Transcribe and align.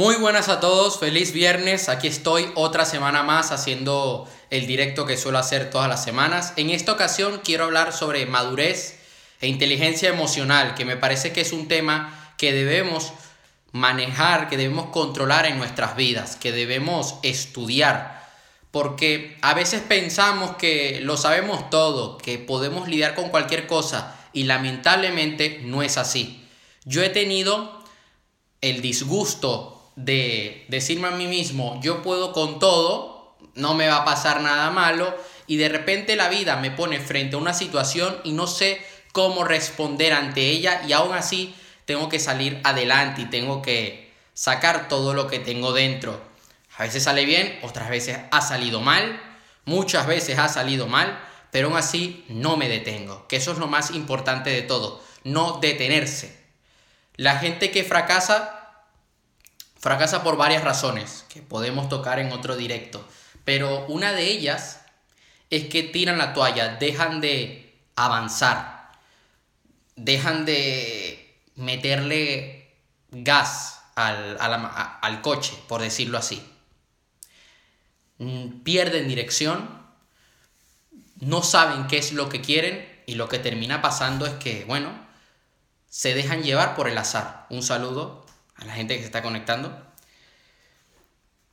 Muy 0.00 0.16
buenas 0.16 0.48
a 0.48 0.60
todos, 0.60 0.98
feliz 0.98 1.34
viernes. 1.34 1.90
Aquí 1.90 2.08
estoy 2.08 2.50
otra 2.54 2.86
semana 2.86 3.22
más 3.22 3.52
haciendo 3.52 4.26
el 4.48 4.66
directo 4.66 5.04
que 5.04 5.18
suelo 5.18 5.36
hacer 5.36 5.68
todas 5.68 5.90
las 5.90 6.02
semanas. 6.02 6.54
En 6.56 6.70
esta 6.70 6.92
ocasión 6.92 7.42
quiero 7.44 7.64
hablar 7.64 7.92
sobre 7.92 8.24
madurez 8.24 8.98
e 9.42 9.46
inteligencia 9.46 10.08
emocional, 10.08 10.74
que 10.74 10.86
me 10.86 10.96
parece 10.96 11.34
que 11.34 11.42
es 11.42 11.52
un 11.52 11.68
tema 11.68 12.32
que 12.38 12.54
debemos 12.54 13.12
manejar, 13.72 14.48
que 14.48 14.56
debemos 14.56 14.86
controlar 14.86 15.44
en 15.44 15.58
nuestras 15.58 15.96
vidas, 15.96 16.36
que 16.36 16.50
debemos 16.50 17.16
estudiar. 17.22 18.26
Porque 18.70 19.36
a 19.42 19.52
veces 19.52 19.82
pensamos 19.82 20.56
que 20.56 21.00
lo 21.02 21.18
sabemos 21.18 21.68
todo, 21.68 22.16
que 22.16 22.38
podemos 22.38 22.88
lidiar 22.88 23.14
con 23.14 23.28
cualquier 23.28 23.66
cosa 23.66 24.16
y 24.32 24.44
lamentablemente 24.44 25.60
no 25.62 25.82
es 25.82 25.98
así. 25.98 26.42
Yo 26.86 27.02
he 27.02 27.10
tenido 27.10 27.84
el 28.62 28.80
disgusto 28.80 29.76
de 29.96 30.64
decirme 30.68 31.08
a 31.08 31.12
mí 31.12 31.26
mismo, 31.26 31.80
yo 31.82 32.02
puedo 32.02 32.32
con 32.32 32.58
todo, 32.58 33.36
no 33.54 33.74
me 33.74 33.88
va 33.88 33.98
a 33.98 34.04
pasar 34.04 34.40
nada 34.40 34.70
malo, 34.70 35.14
y 35.46 35.56
de 35.56 35.68
repente 35.68 36.16
la 36.16 36.28
vida 36.28 36.56
me 36.56 36.70
pone 36.70 37.00
frente 37.00 37.36
a 37.36 37.38
una 37.38 37.54
situación 37.54 38.20
y 38.24 38.32
no 38.32 38.46
sé 38.46 38.80
cómo 39.12 39.44
responder 39.44 40.12
ante 40.12 40.42
ella 40.42 40.82
y 40.86 40.92
aún 40.92 41.12
así 41.12 41.54
tengo 41.84 42.08
que 42.08 42.20
salir 42.20 42.60
adelante 42.62 43.22
y 43.22 43.26
tengo 43.26 43.62
que 43.62 44.12
sacar 44.32 44.88
todo 44.88 45.12
lo 45.12 45.26
que 45.26 45.40
tengo 45.40 45.72
dentro. 45.72 46.20
A 46.76 46.84
veces 46.84 47.02
sale 47.02 47.24
bien, 47.24 47.58
otras 47.62 47.90
veces 47.90 48.18
ha 48.30 48.40
salido 48.40 48.80
mal, 48.80 49.20
muchas 49.64 50.06
veces 50.06 50.38
ha 50.38 50.48
salido 50.48 50.86
mal, 50.86 51.20
pero 51.50 51.68
aún 51.68 51.76
así 51.76 52.24
no 52.28 52.56
me 52.56 52.68
detengo, 52.68 53.26
que 53.26 53.36
eso 53.36 53.52
es 53.52 53.58
lo 53.58 53.66
más 53.66 53.90
importante 53.90 54.50
de 54.50 54.62
todo, 54.62 55.02
no 55.24 55.58
detenerse. 55.60 56.38
La 57.16 57.36
gente 57.36 57.70
que 57.70 57.84
fracasa, 57.84 58.59
fracasa 59.80 60.22
por 60.22 60.36
varias 60.36 60.62
razones, 60.62 61.24
que 61.28 61.40
podemos 61.42 61.88
tocar 61.88 62.18
en 62.18 62.32
otro 62.32 62.56
directo, 62.56 63.04
pero 63.44 63.86
una 63.86 64.12
de 64.12 64.24
ellas 64.24 64.82
es 65.48 65.64
que 65.64 65.82
tiran 65.82 66.18
la 66.18 66.34
toalla, 66.34 66.76
dejan 66.76 67.20
de 67.20 67.74
avanzar, 67.96 68.92
dejan 69.96 70.44
de 70.44 71.34
meterle 71.56 72.72
gas 73.10 73.80
al, 73.96 74.36
al 74.38 75.22
coche, 75.22 75.54
por 75.66 75.80
decirlo 75.80 76.18
así. 76.18 76.46
Mm, 78.18 78.60
pierden 78.62 79.08
dirección, 79.08 79.80
no 81.20 81.42
saben 81.42 81.86
qué 81.86 81.96
es 81.96 82.12
lo 82.12 82.28
que 82.28 82.42
quieren 82.42 82.86
y 83.06 83.14
lo 83.14 83.28
que 83.30 83.38
termina 83.38 83.80
pasando 83.80 84.26
es 84.26 84.34
que, 84.34 84.64
bueno, 84.66 84.92
se 85.88 86.14
dejan 86.14 86.42
llevar 86.42 86.76
por 86.76 86.86
el 86.88 86.98
azar. 86.98 87.46
Un 87.48 87.62
saludo 87.62 88.26
a 88.60 88.64
la 88.64 88.74
gente 88.74 88.94
que 88.94 89.00
se 89.00 89.06
está 89.06 89.22
conectando. 89.22 89.86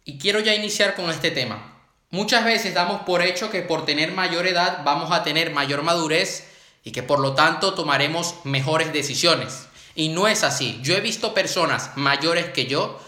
Y 0.04 0.18
quiero 0.18 0.40
ya 0.40 0.54
iniciar 0.54 0.96
con 0.96 1.10
este 1.10 1.32
tema. 1.32 1.74
Muchas 2.10 2.46
veces 2.46 2.74
damos 2.74 3.02
por 3.02 3.22
hecho 3.22 3.50
que 3.50 3.62
por 3.62 3.86
tener 3.86 4.12
mayor 4.12 4.48
edad 4.48 4.84
vamos 4.86 5.12
a 5.12 5.24
tener 5.24 5.52
mayor 5.52 5.84
madurez 5.84 6.48
y 6.84 6.92
que 6.92 7.04
por 7.04 7.20
lo 7.20 7.34
tanto 7.34 7.74
tomaremos 7.74 8.36
mejores 8.46 8.94
decisiones. 8.94 9.68
Y 9.96 10.10
no 10.10 10.28
es 10.28 10.44
así. 10.44 10.80
Yo 10.82 10.96
he 10.96 11.02
visto 11.02 11.34
personas 11.34 11.92
mayores 11.96 12.46
que 12.46 12.68
yo 12.68 13.00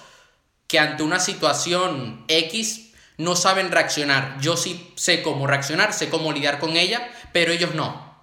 que 0.68 0.80
ante 0.80 1.02
una 1.02 1.20
situación 1.20 2.24
X 2.28 2.92
no 3.18 3.36
saben 3.36 3.72
reaccionar. 3.72 4.38
Yo 4.40 4.56
sí 4.56 4.94
sé 4.96 5.24
cómo 5.24 5.48
reaccionar, 5.48 5.94
sé 5.94 6.10
cómo 6.10 6.32
lidiar 6.32 6.60
con 6.60 6.78
ella, 6.78 7.12
pero 7.34 7.52
ellos 7.52 7.74
no. 7.74 8.16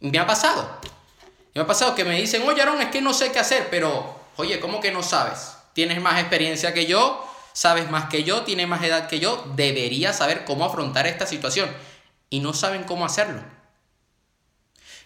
Me 0.00 0.18
ha 0.18 0.26
pasado. 0.26 0.80
Me 1.54 1.60
ha 1.60 1.66
pasado 1.66 1.94
que 1.94 2.04
me 2.04 2.20
dicen, 2.20 2.42
oye 2.48 2.60
Aaron, 2.60 2.80
es 2.82 2.88
que 2.88 3.00
no 3.00 3.14
sé 3.14 3.30
qué 3.30 3.38
hacer, 3.38 3.68
pero, 3.70 4.20
oye, 4.36 4.60
¿cómo 4.60 4.80
que 4.80 4.92
no 4.92 5.02
sabes? 5.02 5.56
Tienes 5.72 6.00
más 6.00 6.20
experiencia 6.20 6.74
que 6.74 6.86
yo, 6.86 7.26
sabes 7.52 7.90
más 7.90 8.08
que 8.08 8.24
yo, 8.24 8.42
tienes 8.42 8.68
más 8.68 8.82
edad 8.82 9.08
que 9.08 9.20
yo, 9.20 9.44
deberías 9.54 10.18
saber 10.18 10.44
cómo 10.44 10.64
afrontar 10.64 11.06
esta 11.06 11.26
situación. 11.26 11.70
Y 12.30 12.40
no 12.40 12.54
saben 12.54 12.84
cómo 12.84 13.04
hacerlo. 13.04 13.42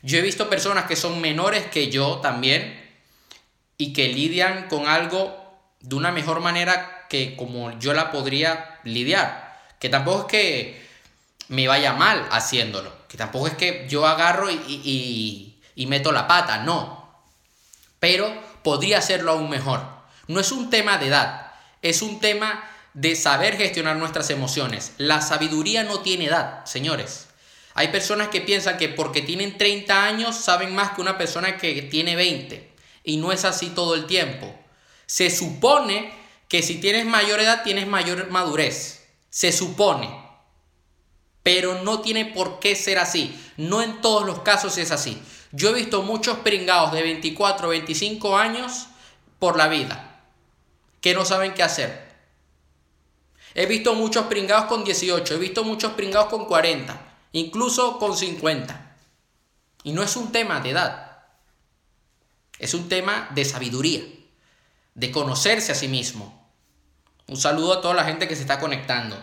Yo 0.03 0.19
he 0.19 0.23
visto 0.23 0.49
personas 0.49 0.85
que 0.85 0.97
son 0.97 1.21
menores 1.21 1.67
que 1.67 1.91
yo 1.91 2.19
también 2.19 2.85
y 3.79 3.93
que 3.93 4.09
lidian 4.09 4.69
con 4.69 4.87
algo 4.87 5.37
de 5.81 5.97
una 5.97 6.13
mejor 6.13 6.41
manera 6.41 7.07
que 7.09 7.37
como 7.37 7.77
yo 7.79 7.93
la 7.93 8.11
podría 8.11 8.81
lidiar. 8.85 9.61
Que 9.79 9.89
tampoco 9.89 10.21
es 10.21 10.27
que 10.27 10.87
me 11.49 11.69
vaya 11.69 11.93
mal 11.93 12.27
haciéndolo. 12.31 12.93
Que 13.09 13.17
tampoco 13.17 13.47
es 13.49 13.55
que 13.55 13.87
yo 13.89 14.07
agarro 14.07 14.51
y, 14.51 15.59
y, 15.75 15.87
meto 15.87 16.13
la 16.13 16.27
pata, 16.27 16.59
no. 16.59 17.09
Pero 18.01 18.33
podría 18.67 18.99
hacerlo 18.99 19.31
aún 19.31 19.49
mejor. 19.49 19.81
No 20.27 20.41
es 20.41 20.51
un 20.51 20.71
tema 20.71 20.99
de 20.99 21.07
edad, 21.07 21.53
es 21.83 22.03
un 22.03 22.19
tema 22.19 22.69
de 22.95 23.15
saber 23.15 23.57
gestionar 23.57 23.95
nuestras 23.97 24.29
emociones. 24.31 24.91
La 24.99 25.23
sabiduría 25.23 25.85
no 25.85 26.01
tiene 26.01 26.25
edad, 26.25 26.65
señores. 26.65 27.29
Hay 27.75 27.89
personas 27.89 28.27
que 28.27 28.41
piensan 28.41 28.77
que 28.77 28.89
porque 28.89 29.23
tienen 29.23 29.57
30 29.57 30.05
años 30.05 30.35
saben 30.35 30.75
más 30.75 30.91
que 30.91 31.01
una 31.01 31.17
persona 31.17 31.59
que 31.59 31.81
tiene 31.83 32.17
20. 32.17 32.73
Y 33.05 33.19
no 33.19 33.31
es 33.31 33.45
así 33.45 33.69
todo 33.69 33.95
el 33.95 34.07
tiempo. 34.07 34.53
Se 35.07 35.31
supone 35.31 36.13
que 36.49 36.61
si 36.65 36.81
tienes 36.81 37.07
mayor 37.07 37.39
edad 37.39 37.63
tienes 37.63 37.87
mayor 37.87 38.31
madurez. 38.31 39.07
Se 39.31 39.53
supone. 39.53 40.11
Pero 41.45 41.85
no 41.85 42.01
tiene 42.01 42.25
por 42.25 42.59
qué 42.59 42.75
ser 42.75 42.99
así. 42.99 43.41
No 43.57 43.81
en 43.81 44.01
todos 44.01 44.27
los 44.27 44.41
casos 44.41 44.77
es 44.77 44.91
así. 44.91 45.23
Yo 45.57 45.71
he 45.71 45.73
visto 45.73 46.03
muchos 46.03 46.37
pringados 46.41 46.93
de 46.93 47.03
24, 47.03 47.69
25 47.69 48.37
años 48.37 48.89
por 49.39 49.57
la 49.57 49.69
vida 49.69 50.21
que 51.01 51.15
no 51.15 51.25
saben 51.25 51.55
qué 51.55 51.63
hacer. 51.63 52.15
He 53.55 53.65
visto 53.65 53.95
muchos 53.95 54.27
pringados 54.27 54.67
con 54.67 54.85
18, 54.85 55.35
he 55.35 55.39
visto 55.39 55.65
muchos 55.65 55.93
pringados 55.95 56.29
con 56.29 56.45
40, 56.45 57.01
incluso 57.33 57.99
con 57.99 58.15
50. 58.15 58.97
Y 59.85 59.93
no 59.93 60.03
es 60.03 60.15
un 60.17 60.31
tema 60.31 60.61
de 60.61 60.71
edad, 60.71 61.25
es 62.59 62.75
un 62.75 62.91
tema 62.91 63.31
de 63.31 63.47
sabiduría 63.47 64.03
de 64.95 65.11
conocerse 65.11 65.73
a 65.73 65.75
sí 65.75 65.89
mismo. 65.89 66.51
Un 67.29 67.39
saludo 67.39 67.73
a 67.73 67.81
toda 67.81 67.95
la 67.95 68.05
gente 68.05 68.29
que 68.29 68.37
se 68.37 68.43
está 68.43 68.61
conectando. 68.61 69.19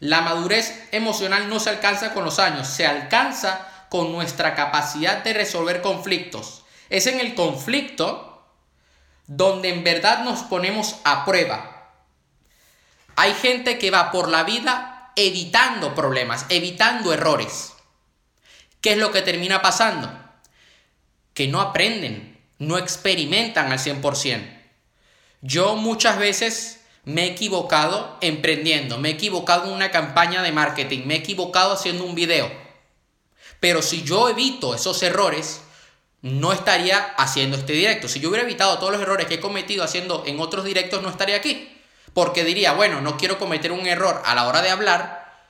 La 0.00 0.20
madurez 0.20 0.88
emocional 0.90 1.48
no 1.48 1.60
se 1.60 1.70
alcanza 1.70 2.12
con 2.12 2.24
los 2.24 2.40
años, 2.40 2.66
se 2.66 2.88
alcanza 2.88 3.70
con 3.94 4.10
nuestra 4.10 4.56
capacidad 4.56 5.22
de 5.22 5.32
resolver 5.32 5.80
conflictos. 5.80 6.64
Es 6.90 7.06
en 7.06 7.20
el 7.20 7.36
conflicto 7.36 8.44
donde 9.28 9.68
en 9.68 9.84
verdad 9.84 10.24
nos 10.24 10.42
ponemos 10.42 10.96
a 11.04 11.24
prueba. 11.24 11.92
Hay 13.14 13.32
gente 13.34 13.78
que 13.78 13.92
va 13.92 14.10
por 14.10 14.28
la 14.28 14.42
vida 14.42 15.12
evitando 15.14 15.94
problemas, 15.94 16.44
evitando 16.48 17.12
errores. 17.12 17.72
¿Qué 18.80 18.94
es 18.94 18.98
lo 18.98 19.12
que 19.12 19.22
termina 19.22 19.62
pasando? 19.62 20.12
Que 21.32 21.46
no 21.46 21.60
aprenden, 21.60 22.36
no 22.58 22.78
experimentan 22.78 23.70
al 23.70 23.78
100%. 23.78 24.60
Yo 25.40 25.76
muchas 25.76 26.18
veces 26.18 26.80
me 27.04 27.26
he 27.26 27.26
equivocado 27.26 28.18
emprendiendo, 28.22 28.98
me 28.98 29.10
he 29.10 29.12
equivocado 29.12 29.66
en 29.66 29.72
una 29.72 29.92
campaña 29.92 30.42
de 30.42 30.50
marketing, 30.50 31.06
me 31.06 31.14
he 31.14 31.18
equivocado 31.18 31.74
haciendo 31.74 32.02
un 32.02 32.16
video. 32.16 32.63
Pero 33.64 33.80
si 33.80 34.02
yo 34.02 34.28
evito 34.28 34.74
esos 34.74 35.02
errores, 35.02 35.62
no 36.20 36.52
estaría 36.52 36.98
haciendo 37.16 37.56
este 37.56 37.72
directo. 37.72 38.08
Si 38.08 38.20
yo 38.20 38.28
hubiera 38.28 38.44
evitado 38.44 38.76
todos 38.76 38.92
los 38.92 39.00
errores 39.00 39.26
que 39.26 39.36
he 39.36 39.40
cometido 39.40 39.82
haciendo 39.82 40.22
en 40.26 40.38
otros 40.38 40.66
directos, 40.66 41.02
no 41.02 41.08
estaría 41.08 41.36
aquí. 41.36 41.74
Porque 42.12 42.44
diría, 42.44 42.74
bueno, 42.74 43.00
no 43.00 43.16
quiero 43.16 43.38
cometer 43.38 43.72
un 43.72 43.86
error 43.86 44.20
a 44.26 44.34
la 44.34 44.46
hora 44.46 44.60
de 44.60 44.68
hablar, 44.68 45.48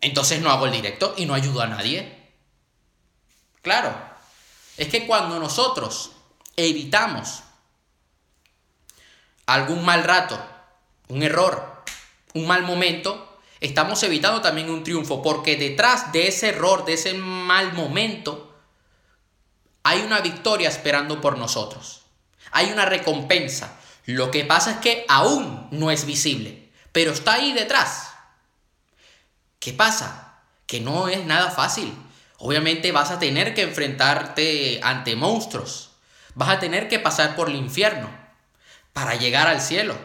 entonces 0.00 0.40
no 0.40 0.50
hago 0.50 0.64
el 0.64 0.72
directo 0.72 1.12
y 1.18 1.26
no 1.26 1.34
ayudo 1.34 1.60
a 1.60 1.66
nadie. 1.66 2.30
Claro, 3.60 3.94
es 4.78 4.88
que 4.88 5.06
cuando 5.06 5.38
nosotros 5.38 6.12
evitamos 6.56 7.42
algún 9.44 9.84
mal 9.84 10.04
rato, 10.04 10.42
un 11.08 11.22
error, 11.22 11.84
un 12.32 12.46
mal 12.46 12.62
momento, 12.62 13.31
estamos 13.62 14.02
evitando 14.02 14.42
también 14.42 14.68
un 14.68 14.84
triunfo, 14.84 15.22
porque 15.22 15.56
detrás 15.56 16.12
de 16.12 16.28
ese 16.28 16.50
error, 16.50 16.84
de 16.84 16.94
ese 16.94 17.14
mal 17.14 17.72
momento, 17.72 18.54
hay 19.84 20.00
una 20.02 20.20
victoria 20.20 20.68
esperando 20.68 21.20
por 21.20 21.38
nosotros. 21.38 22.02
Hay 22.50 22.70
una 22.70 22.84
recompensa. 22.84 23.78
Lo 24.04 24.30
que 24.30 24.44
pasa 24.44 24.72
es 24.72 24.76
que 24.78 25.06
aún 25.08 25.68
no 25.70 25.90
es 25.90 26.04
visible, 26.04 26.70
pero 26.90 27.12
está 27.12 27.34
ahí 27.34 27.52
detrás. 27.52 28.12
¿Qué 29.58 29.72
pasa? 29.72 30.40
Que 30.66 30.80
no 30.80 31.08
es 31.08 31.24
nada 31.24 31.50
fácil. 31.50 31.94
Obviamente 32.38 32.90
vas 32.90 33.12
a 33.12 33.20
tener 33.20 33.54
que 33.54 33.62
enfrentarte 33.62 34.80
ante 34.82 35.14
monstruos. 35.14 35.92
Vas 36.34 36.48
a 36.48 36.58
tener 36.58 36.88
que 36.88 36.98
pasar 36.98 37.36
por 37.36 37.48
el 37.48 37.56
infierno 37.56 38.10
para 38.92 39.14
llegar 39.14 39.46
al 39.46 39.60
cielo. 39.60 39.96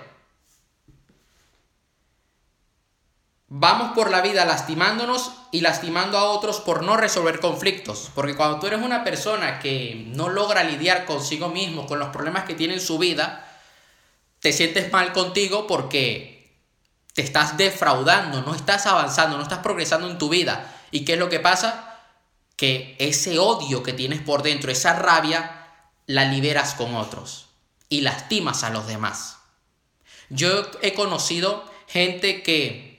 Vamos 3.50 3.94
por 3.94 4.12
la 4.12 4.22
vida 4.22 4.44
lastimándonos 4.44 5.32
y 5.52 5.62
lastimando 5.62 6.18
a 6.18 6.26
otros 6.26 6.60
por 6.60 6.84
no 6.84 6.98
resolver 6.98 7.40
conflictos. 7.40 8.12
Porque 8.14 8.36
cuando 8.36 8.60
tú 8.60 8.68
eres 8.68 8.82
una 8.82 9.06
persona 9.06 9.60
que 9.60 10.04
no 10.08 10.28
logra 10.28 10.66
lidiar 10.66 11.06
consigo 11.06 11.48
mismo, 11.48 11.88
con 11.88 12.00
los 12.00 12.10
problemas 12.10 12.44
que 12.44 12.56
tiene 12.56 12.74
en 12.74 12.82
su 12.82 12.98
vida, 12.98 13.48
te 14.42 14.52
sientes 14.52 14.92
mal 14.92 15.14
contigo 15.14 15.66
porque 15.66 16.58
te 17.14 17.22
estás 17.22 17.56
defraudando, 17.56 18.42
no 18.42 18.54
estás 18.54 18.86
avanzando, 18.86 19.38
no 19.38 19.44
estás 19.44 19.60
progresando 19.60 20.10
en 20.10 20.18
tu 20.18 20.28
vida. 20.28 20.76
¿Y 20.92 21.06
qué 21.06 21.14
es 21.14 21.20
lo 21.20 21.30
que 21.30 21.40
pasa? 21.40 22.02
Que 22.58 22.98
ese 23.00 23.40
odio 23.40 23.82
que 23.82 23.94
tienes 23.94 24.22
por 24.22 24.44
dentro, 24.44 24.72
esa 24.72 24.94
rabia, 24.94 25.68
la 26.06 26.26
liberas 26.26 26.74
con 26.74 26.96
otros 26.96 27.48
y 27.88 28.02
lastimas 28.02 28.64
a 28.64 28.72
los 28.72 28.88
demás. 28.88 29.38
Yo 30.30 30.50
he 30.82 30.94
conocido 30.94 31.64
gente 31.88 32.44
que 32.44 32.97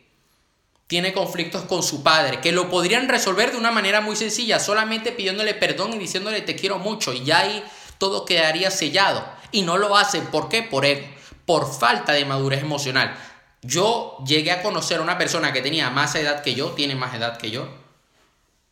tiene 0.89 1.13
conflictos 1.13 1.65
con 1.65 1.83
su 1.83 2.03
padre, 2.03 2.41
que 2.41 2.51
lo 2.51 2.71
podrían 2.71 3.09
resolver 3.09 3.53
de 3.53 3.59
una 3.59 3.71
manera 3.71 4.01
muy 4.01 4.17
sencilla, 4.17 4.59
solamente 4.59 5.13
pidiéndole 5.13 5.55
perdón 5.55 5.93
y 5.93 5.99
diciéndole 5.99 6.41
te 6.41 6.57
quiero 6.57 6.79
mucho 6.79 7.13
y 7.13 7.25
ya 7.25 7.41
ahí 7.41 7.63
todo 7.99 8.25
quedaría 8.25 8.71
sellado. 8.71 9.25
Y 9.53 9.63
no 9.63 9.77
lo 9.77 9.97
hacen, 9.97 10.27
¿por 10.27 10.49
qué? 10.49 10.63
Por 10.63 10.87
ego, 10.87 11.07
por 11.45 11.71
falta 11.71 12.13
de 12.13 12.25
madurez 12.25 12.63
emocional. 12.63 13.15
Yo 13.61 14.17
llegué 14.27 14.51
a 14.51 14.63
conocer 14.63 14.99
a 14.99 15.03
una 15.03 15.19
persona 15.19 15.53
que 15.53 15.61
tenía 15.61 15.91
más 15.91 16.15
edad 16.15 16.43
que 16.43 16.55
yo, 16.55 16.71
tiene 16.71 16.95
más 16.95 17.15
edad 17.15 17.37
que 17.37 17.51
yo. 17.51 17.69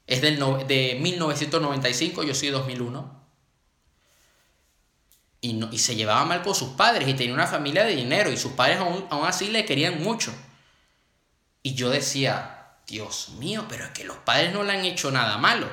Es 0.06 0.22
del 0.22 0.38
de 0.66 0.98
1995, 1.00 2.22
yo 2.22 2.34
soy 2.34 2.48
2001. 2.48 3.26
Y, 5.42 5.52
no, 5.52 5.68
y, 5.70 5.78
se 5.78 5.96
llevaba 5.96 6.24
mal 6.24 6.42
con 6.42 6.54
sus 6.54 6.70
padres 6.70 7.06
y 7.06 7.14
tenía 7.14 7.34
una 7.34 7.46
familia 7.46 7.84
de 7.84 7.94
dinero 7.94 8.32
y 8.32 8.38
sus 8.38 8.52
padres 8.52 8.78
aún, 8.78 9.06
aún 9.10 9.26
así 9.26 9.48
le 9.48 9.66
querían 9.66 10.02
mucho. 10.02 10.32
Y 11.66 11.74
yo 11.74 11.90
decía, 11.90 12.76
Dios 12.86 13.30
mío, 13.40 13.66
pero 13.68 13.86
es 13.86 13.90
que 13.90 14.04
los 14.04 14.18
padres 14.18 14.52
no 14.52 14.62
le 14.62 14.72
han 14.72 14.84
hecho 14.84 15.10
nada 15.10 15.36
malo. 15.36 15.68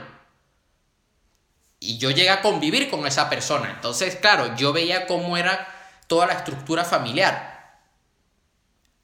Y 1.79 1.99
yo 1.99 2.09
llegué 2.09 2.31
a 2.31 2.41
convivir 2.41 2.89
con 2.89 3.05
esa 3.05 3.29
persona. 3.29 3.69
Entonces, 3.69 4.15
claro, 4.15 4.55
yo 4.55 4.73
veía 4.73 5.05
cómo 5.05 5.37
era 5.37 5.67
toda 6.07 6.25
la 6.25 6.33
estructura 6.33 6.83
familiar. 6.83 7.79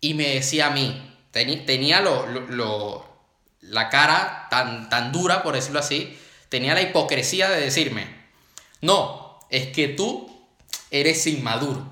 Y 0.02 0.16
me 0.16 0.30
decía 0.30 0.66
a 0.66 0.70
mí, 0.72 1.16
tenía 1.32 2.02
lo, 2.02 3.08
la 3.62 3.90
cara 3.90 4.48
tan, 4.50 4.90
tan 4.90 5.12
dura, 5.12 5.44
por 5.44 5.54
decirlo 5.54 5.82
así, 5.82 6.20
tenía 6.50 6.74
la 6.74 6.82
hipocresía 6.82 7.50
de 7.50 7.62
decirme, 7.62 8.08
no, 8.82 9.38
es 9.52 9.68
que 9.68 9.90
tú 9.90 10.44
eres 10.90 11.28
inmaduro. 11.28 11.88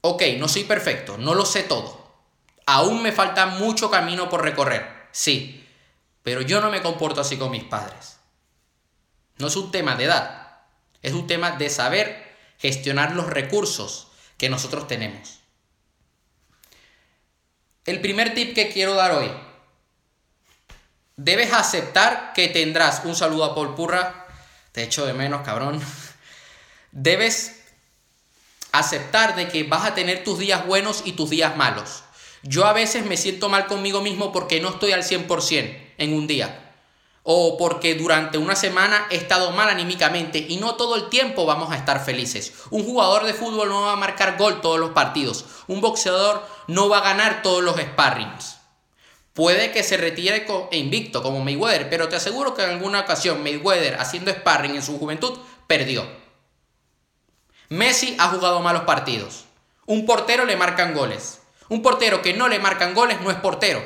Ok, 0.00 0.24
no 0.38 0.48
soy 0.48 0.64
perfecto, 0.64 1.18
no 1.18 1.36
lo 1.36 1.46
sé 1.46 1.62
todo. 1.62 1.97
Aún 2.70 3.02
me 3.02 3.12
falta 3.12 3.46
mucho 3.46 3.90
camino 3.90 4.28
por 4.28 4.42
recorrer, 4.42 5.08
sí, 5.10 5.66
pero 6.22 6.42
yo 6.42 6.60
no 6.60 6.70
me 6.70 6.82
comporto 6.82 7.22
así 7.22 7.38
con 7.38 7.50
mis 7.50 7.64
padres. 7.64 8.18
No 9.38 9.46
es 9.46 9.56
un 9.56 9.70
tema 9.70 9.94
de 9.94 10.04
edad, 10.04 10.58
es 11.00 11.14
un 11.14 11.26
tema 11.26 11.52
de 11.52 11.70
saber 11.70 12.36
gestionar 12.58 13.16
los 13.16 13.26
recursos 13.26 14.08
que 14.36 14.50
nosotros 14.50 14.86
tenemos. 14.86 15.40
El 17.86 18.02
primer 18.02 18.34
tip 18.34 18.54
que 18.54 18.68
quiero 18.68 18.92
dar 18.92 19.12
hoy. 19.12 19.30
Debes 21.16 21.54
aceptar 21.54 22.34
que 22.34 22.48
tendrás 22.48 23.00
un 23.04 23.16
saludo 23.16 23.46
a 23.46 23.54
Paul 23.54 23.74
Purra. 23.74 24.26
Te 24.72 24.82
echo 24.82 25.06
de 25.06 25.14
menos, 25.14 25.40
cabrón. 25.40 25.80
Debes 26.92 27.62
aceptar 28.72 29.36
de 29.36 29.48
que 29.48 29.62
vas 29.62 29.86
a 29.86 29.94
tener 29.94 30.22
tus 30.22 30.38
días 30.38 30.66
buenos 30.66 31.00
y 31.06 31.12
tus 31.12 31.30
días 31.30 31.56
malos. 31.56 32.04
Yo 32.42 32.66
a 32.66 32.72
veces 32.72 33.04
me 33.04 33.16
siento 33.16 33.48
mal 33.48 33.66
conmigo 33.66 34.00
mismo 34.00 34.32
porque 34.32 34.60
no 34.60 34.70
estoy 34.70 34.92
al 34.92 35.02
100% 35.02 35.78
en 35.98 36.12
un 36.12 36.26
día 36.26 36.64
o 37.30 37.58
porque 37.58 37.94
durante 37.94 38.38
una 38.38 38.56
semana 38.56 39.06
he 39.10 39.16
estado 39.16 39.50
mal 39.50 39.68
anímicamente 39.68 40.38
y 40.38 40.56
no 40.56 40.76
todo 40.76 40.96
el 40.96 41.10
tiempo 41.10 41.44
vamos 41.44 41.70
a 41.70 41.76
estar 41.76 42.02
felices. 42.02 42.54
Un 42.70 42.84
jugador 42.84 43.24
de 43.24 43.34
fútbol 43.34 43.68
no 43.68 43.82
va 43.82 43.92
a 43.92 43.96
marcar 43.96 44.38
gol 44.38 44.62
todos 44.62 44.80
los 44.80 44.92
partidos. 44.92 45.44
Un 45.66 45.82
boxeador 45.82 46.42
no 46.68 46.88
va 46.88 46.98
a 46.98 47.02
ganar 47.02 47.42
todos 47.42 47.62
los 47.62 47.76
sparrings. 47.76 48.56
Puede 49.34 49.72
que 49.72 49.82
se 49.82 49.98
retire 49.98 50.46
invicto 50.72 51.22
como 51.22 51.44
Mayweather, 51.44 51.90
pero 51.90 52.08
te 52.08 52.16
aseguro 52.16 52.54
que 52.54 52.64
en 52.64 52.70
alguna 52.70 53.00
ocasión 53.00 53.42
Mayweather 53.42 54.00
haciendo 54.00 54.32
sparring 54.32 54.76
en 54.76 54.82
su 54.82 54.98
juventud 54.98 55.38
perdió. 55.66 56.08
Messi 57.68 58.16
ha 58.18 58.28
jugado 58.28 58.60
malos 58.60 58.84
partidos. 58.84 59.44
Un 59.84 60.06
portero 60.06 60.46
le 60.46 60.56
marcan 60.56 60.94
goles. 60.94 61.37
Un 61.68 61.82
portero 61.82 62.22
que 62.22 62.34
no 62.34 62.48
le 62.48 62.58
marcan 62.58 62.94
goles 62.94 63.20
no 63.20 63.30
es 63.30 63.36
portero. 63.36 63.82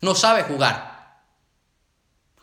No 0.00 0.14
sabe 0.14 0.42
jugar. 0.44 1.22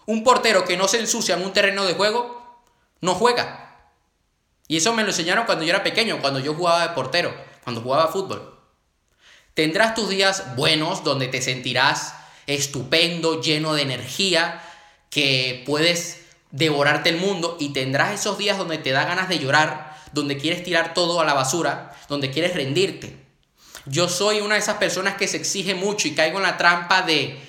Un 0.06 0.24
portero 0.24 0.66
que 0.66 0.78
no 0.78 0.88
se 0.88 1.00
ensucia 1.00 1.36
en 1.36 1.44
un 1.44 1.54
terreno 1.54 1.84
de 1.86 1.94
juego, 1.94 2.64
no 3.02 3.16
juega. 3.16 3.90
Y 4.68 4.78
eso 4.78 4.94
me 4.94 5.04
lo 5.04 5.10
enseñaron 5.10 5.46
cuando 5.46 5.64
yo 5.64 5.72
era 5.72 5.84
pequeño, 5.84 6.20
cuando 6.22 6.40
yo 6.40 6.54
jugaba 6.54 6.88
de 6.88 6.94
portero, 6.94 7.34
cuando 7.64 7.82
jugaba 7.82 8.12
fútbol. 8.12 8.60
Tendrás 9.54 9.96
tus 9.96 10.10
días 10.10 10.56
buenos 10.56 11.04
donde 11.04 11.28
te 11.28 11.42
sentirás 11.42 12.14
estupendo, 12.46 13.42
lleno 13.42 13.74
de 13.74 13.82
energía, 13.82 14.62
que 15.10 15.64
puedes 15.66 16.26
devorarte 16.52 17.10
el 17.10 17.18
mundo 17.18 17.58
y 17.60 17.70
tendrás 17.70 18.20
esos 18.20 18.38
días 18.38 18.58
donde 18.58 18.78
te 18.78 18.92
da 18.92 19.06
ganas 19.06 19.30
de 19.30 19.40
llorar, 19.40 19.98
donde 20.14 20.38
quieres 20.38 20.64
tirar 20.64 20.94
todo 20.94 21.20
a 21.20 21.26
la 21.26 21.34
basura, 21.34 21.96
donde 22.10 22.32
quieres 22.32 22.54
rendirte. 22.54 23.25
Yo 23.86 24.10
soy 24.10 24.42
una 24.42 24.56
de 24.56 24.62
esas 24.62 24.78
personas 24.78 25.16
que 25.16 25.28
se 25.28 25.38
exige 25.38 25.76
mucho 25.76 26.08
y 26.08 26.16
caigo 26.16 26.38
en 26.38 26.44
la 26.44 26.58
trampa 26.58 27.04
de 27.04 27.40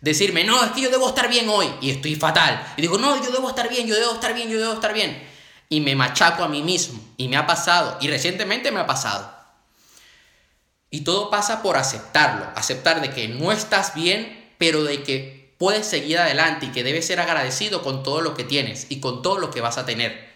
decirme, 0.00 0.44
no, 0.44 0.62
es 0.64 0.70
que 0.70 0.82
yo 0.82 0.90
debo 0.90 1.08
estar 1.08 1.28
bien 1.28 1.48
hoy 1.48 1.66
y 1.80 1.90
estoy 1.90 2.14
fatal. 2.14 2.74
Y 2.76 2.82
digo, 2.82 2.98
no, 2.98 3.22
yo 3.22 3.30
debo 3.30 3.48
estar 3.48 3.68
bien, 3.68 3.86
yo 3.86 3.94
debo 3.96 4.14
estar 4.14 4.34
bien, 4.34 4.48
yo 4.48 4.60
debo 4.60 4.74
estar 4.74 4.92
bien. 4.92 5.20
Y 5.68 5.80
me 5.80 5.94
machaco 5.94 6.42
a 6.42 6.48
mí 6.48 6.62
mismo. 6.62 7.00
Y 7.16 7.28
me 7.28 7.36
ha 7.36 7.46
pasado. 7.46 7.98
Y 8.00 8.08
recientemente 8.08 8.70
me 8.70 8.80
ha 8.80 8.86
pasado. 8.86 9.32
Y 10.90 11.02
todo 11.02 11.30
pasa 11.30 11.62
por 11.62 11.76
aceptarlo. 11.76 12.46
Aceptar 12.56 13.00
de 13.00 13.10
que 13.10 13.28
no 13.28 13.52
estás 13.52 13.94
bien, 13.94 14.52
pero 14.58 14.82
de 14.82 15.02
que 15.02 15.54
puedes 15.58 15.86
seguir 15.86 16.18
adelante 16.18 16.66
y 16.66 16.70
que 16.70 16.82
debes 16.82 17.06
ser 17.06 17.20
agradecido 17.20 17.82
con 17.82 18.02
todo 18.02 18.20
lo 18.20 18.34
que 18.34 18.44
tienes 18.44 18.86
y 18.88 19.00
con 19.00 19.22
todo 19.22 19.38
lo 19.38 19.50
que 19.50 19.60
vas 19.60 19.78
a 19.78 19.86
tener. 19.86 20.30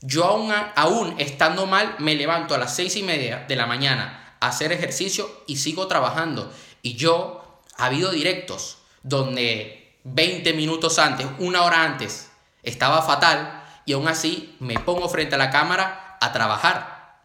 Yo 0.00 0.24
aún, 0.24 0.52
aún 0.76 1.16
estando 1.18 1.66
mal, 1.66 1.96
me 1.98 2.14
levanto 2.14 2.54
a 2.54 2.58
las 2.58 2.76
seis 2.76 2.94
y 2.94 3.02
media 3.02 3.44
de 3.48 3.56
la 3.56 3.66
mañana 3.66 4.27
hacer 4.40 4.72
ejercicio 4.72 5.30
y 5.46 5.56
sigo 5.56 5.86
trabajando. 5.86 6.52
Y 6.82 6.94
yo, 6.94 7.62
ha 7.76 7.86
habido 7.86 8.10
directos 8.10 8.78
donde 9.02 9.96
20 10.04 10.52
minutos 10.54 10.98
antes, 10.98 11.26
una 11.38 11.62
hora 11.62 11.84
antes, 11.84 12.30
estaba 12.62 13.02
fatal 13.02 13.64
y 13.86 13.92
aún 13.92 14.08
así 14.08 14.56
me 14.60 14.78
pongo 14.78 15.08
frente 15.08 15.34
a 15.34 15.38
la 15.38 15.50
cámara 15.50 16.18
a 16.20 16.32
trabajar. 16.32 17.20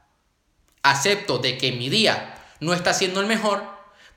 Acepto 0.81 1.37
de 1.37 1.57
que 1.57 1.71
mi 1.71 1.89
día 1.89 2.35
no 2.59 2.73
está 2.73 2.93
siendo 2.93 3.19
el 3.19 3.27
mejor, 3.27 3.63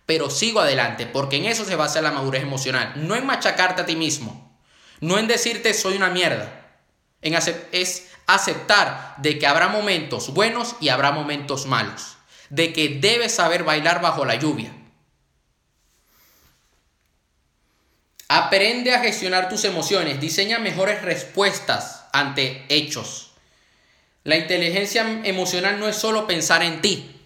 pero 0.07 0.31
sigo 0.31 0.61
adelante, 0.61 1.07
porque 1.07 1.37
en 1.37 1.47
eso 1.47 1.65
se 1.65 1.76
basa 1.76 2.00
la 2.00 2.12
madurez 2.12 2.43
emocional, 2.43 2.93
no 2.97 3.17
en 3.17 3.26
machacarte 3.26 3.83
a 3.83 3.87
ti 3.87 3.97
mismo, 3.97 4.57
no 5.00 5.19
en 5.19 5.26
decirte 5.26 5.75
soy 5.75 5.97
una 5.97 6.11
mierda, 6.11 6.79
en 7.23 7.35
es 7.73 8.09
aceptar 8.26 9.15
de 9.19 9.38
que 9.38 9.47
habrá 9.47 9.69
momentos 9.69 10.33
buenos 10.33 10.76
y 10.81 10.91
habrá 10.91 11.11
momentos 11.11 11.67
malos, 11.67 12.16
de 12.50 12.73
que 12.73 12.88
debes 13.00 13.35
saber 13.35 13.65
bailar 13.65 14.00
bajo 14.00 14.25
la 14.25 14.37
lluvia, 14.37 14.73
Aprende 18.29 18.93
a 18.93 19.00
gestionar 19.00 19.49
tus 19.49 19.65
emociones, 19.65 20.21
diseña 20.21 20.59
mejores 20.59 21.03
respuestas 21.03 22.07
ante 22.12 22.65
hechos. 22.69 23.31
La 24.25 24.37
inteligencia 24.37 25.21
emocional 25.23 25.79
no 25.79 25.87
es 25.87 25.95
solo 25.95 26.26
pensar 26.26 26.65
en 26.65 26.81
ti. 26.81 27.21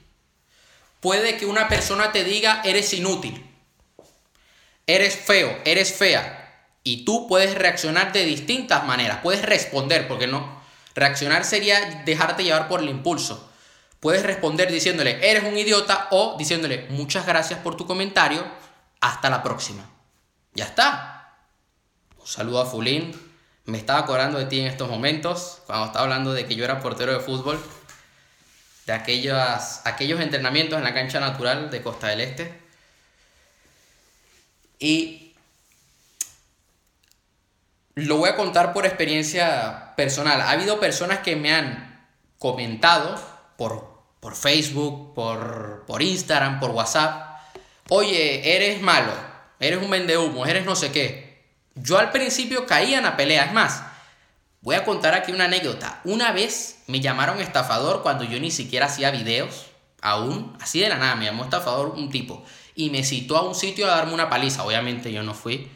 Puede 1.01 1.39
que 1.39 1.47
una 1.47 1.69
persona 1.69 2.13
te 2.13 2.25
diga 2.25 2.61
eres 2.67 2.93
inútil, 2.93 3.43
eres 4.87 5.17
feo, 5.17 5.59
eres 5.65 5.95
fea. 5.95 6.37
Y 6.85 7.07
tú 7.07 7.27
puedes 7.27 7.55
reaccionar 7.55 8.13
de 8.13 8.25
distintas 8.27 8.85
maneras. 8.85 9.21
Puedes 9.23 9.43
responder, 9.43 10.07
porque 10.09 10.27
no. 10.27 10.61
Reaccionar 10.95 11.45
sería 11.45 12.03
dejarte 12.05 12.45
llevar 12.45 12.69
por 12.69 12.81
el 12.81 12.89
impulso. 12.89 13.50
Puedes 14.01 14.23
responder 14.23 14.73
diciéndole 14.73 15.31
eres 15.31 15.45
un 15.45 15.57
idiota 15.57 16.09
o 16.11 16.37
diciéndole 16.39 16.87
muchas 16.89 17.27
gracias 17.27 17.61
por 17.61 17.77
tu 17.77 17.87
comentario. 17.87 18.45
Hasta 19.01 19.31
la 19.31 19.43
próxima. 19.43 19.89
Ya 20.55 20.65
está. 20.65 21.39
Un 22.19 22.27
saludo 22.27 22.61
a 22.61 22.67
Fulín. 22.67 23.13
Me 23.67 23.79
estaba 23.79 24.01
acordando 24.01 24.39
de 24.39 24.47
ti 24.47 24.61
en 24.61 24.67
estos 24.67 24.89
momentos, 24.89 25.63
cuando 25.67 25.87
estaba 25.87 26.05
hablando 26.05 26.33
de 26.33 26.47
que 26.47 26.57
yo 26.57 26.65
era 26.65 26.81
portero 26.81 27.13
de 27.13 27.21
fútbol, 27.21 27.63
de 28.87 28.93
aquellos, 28.93 29.81
aquellos 29.85 30.21
entrenamientos 30.21 30.79
en 30.79 30.85
la 30.85 30.95
cancha 30.95 31.21
natural 31.21 31.71
de 31.71 31.83
Costa 31.83 32.09
del 32.09 32.23
Este. 32.23 32.61
Y 34.79 35.35
lo 37.95 38.17
voy 38.17 38.31
a 38.31 38.37
contar 38.37 38.73
por 38.73 38.87
experiencia 38.87 39.95
personal. 39.95 40.41
Ha 40.41 40.51
habido 40.51 40.81
personas 40.81 41.21
que 41.21 41.37
me 41.37 41.53
han 41.53 42.09
comentado 42.39 43.21
por, 43.57 43.90
por 44.21 44.37
Facebook, 44.37 45.15
por, 45.15 45.85
por 45.87 46.03
Instagram, 46.03 46.61
por 46.61 46.71
WhatsApp, 46.71 47.41
oye, 47.89 48.55
eres 48.57 48.81
malo, 48.83 49.13
eres 49.59 49.83
un 49.83 49.93
humo, 49.93 50.47
eres 50.47 50.65
no 50.65 50.77
sé 50.77 50.93
qué. 50.93 51.45
Yo 51.75 51.99
al 51.99 52.11
principio 52.11 52.67
caía 52.67 52.99
en 52.99 53.05
la 53.05 53.17
pelea, 53.17 53.45
es 53.45 53.53
más, 53.53 53.83
Voy 54.63 54.75
a 54.75 54.85
contar 54.85 55.15
aquí 55.15 55.33
una 55.33 55.47
anécdota. 55.47 56.03
Una 56.05 56.33
vez 56.33 56.83
me 56.87 57.01
llamaron 57.01 57.41
estafador 57.41 58.03
cuando 58.03 58.25
yo 58.25 58.39
ni 58.39 58.51
siquiera 58.51 58.87
hacía 58.87 59.11
videos, 59.11 59.67
aún, 60.03 60.55
así 60.61 60.81
de 60.81 60.91
la 60.91 60.99
nada, 60.99 61.15
me 61.17 61.25
llamó 61.25 61.45
estafador 61.45 61.95
un 61.97 62.11
tipo 62.11 62.45
y 62.75 62.91
me 62.91 63.03
citó 63.03 63.39
a 63.39 63.43
un 63.43 63.55
sitio 63.55 63.87
a 63.87 63.97
darme 63.97 64.13
una 64.13 64.29
paliza. 64.29 64.63
Obviamente 64.65 65.13
yo 65.13 65.23
no 65.23 65.33
fui, 65.33 65.71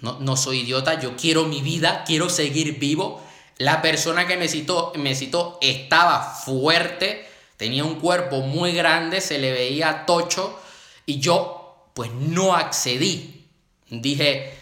no, 0.00 0.20
no 0.20 0.38
soy 0.38 0.60
idiota, 0.60 0.98
yo 0.98 1.16
quiero 1.16 1.44
mi 1.44 1.60
vida, 1.60 2.04
quiero 2.06 2.30
seguir 2.30 2.78
vivo. 2.78 3.22
La 3.58 3.82
persona 3.82 4.26
que 4.26 4.38
me 4.38 4.48
citó, 4.48 4.94
me 4.96 5.14
citó 5.14 5.58
estaba 5.60 6.22
fuerte, 6.22 7.28
tenía 7.60 7.84
un 7.84 8.00
cuerpo 8.00 8.40
muy 8.40 8.72
grande, 8.72 9.20
se 9.20 9.38
le 9.38 9.52
veía 9.52 10.06
tocho 10.06 10.58
y 11.04 11.20
yo 11.20 11.90
pues 11.92 12.10
no 12.10 12.56
accedí. 12.56 13.46
Dije, 13.90 14.58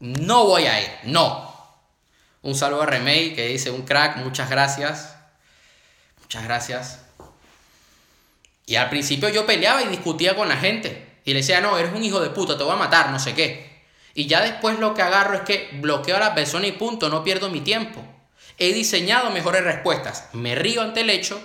no 0.00 0.44
voy 0.44 0.66
a 0.66 0.82
ir, 0.82 0.90
no, 1.04 1.56
un 2.42 2.54
saludo 2.54 2.82
a 2.82 2.86
Remey 2.86 3.34
que 3.34 3.48
dice 3.48 3.70
un 3.70 3.86
crack, 3.86 4.18
muchas 4.18 4.50
gracias. 4.50 5.16
Muchas 6.20 6.44
gracias. 6.44 7.00
Y 8.66 8.76
al 8.76 8.90
principio 8.90 9.30
yo 9.30 9.46
peleaba 9.46 9.82
y 9.82 9.88
discutía 9.88 10.36
con 10.36 10.50
la 10.50 10.58
gente. 10.58 11.20
Y 11.24 11.32
le 11.32 11.38
decía, 11.38 11.62
no, 11.62 11.78
eres 11.78 11.94
un 11.94 12.04
hijo 12.04 12.20
de 12.20 12.28
puta, 12.28 12.58
te 12.58 12.64
voy 12.64 12.74
a 12.74 12.76
matar, 12.76 13.10
no 13.12 13.18
sé 13.18 13.34
qué. 13.34 13.82
Y 14.12 14.26
ya 14.26 14.42
después 14.42 14.78
lo 14.78 14.92
que 14.92 15.00
agarro 15.00 15.36
es 15.36 15.40
que 15.40 15.70
bloqueo 15.80 16.16
a 16.16 16.20
la 16.20 16.34
persona 16.34 16.66
y 16.66 16.72
punto, 16.72 17.08
no 17.08 17.24
pierdo 17.24 17.48
mi 17.48 17.62
tiempo. 17.62 18.04
He 18.58 18.74
diseñado 18.74 19.30
mejores 19.30 19.64
respuestas. 19.64 20.28
Me 20.34 20.54
río 20.54 20.82
ante 20.82 21.00
el 21.00 21.08
hecho. 21.08 21.42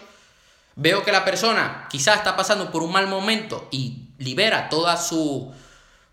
Veo 0.75 1.03
que 1.03 1.11
la 1.11 1.25
persona 1.25 1.87
quizás 1.89 2.17
está 2.17 2.35
pasando 2.35 2.71
por 2.71 2.83
un 2.83 2.91
mal 2.91 3.07
momento 3.07 3.67
y 3.71 4.09
libera 4.17 4.69
toda 4.69 4.97
su 4.97 5.53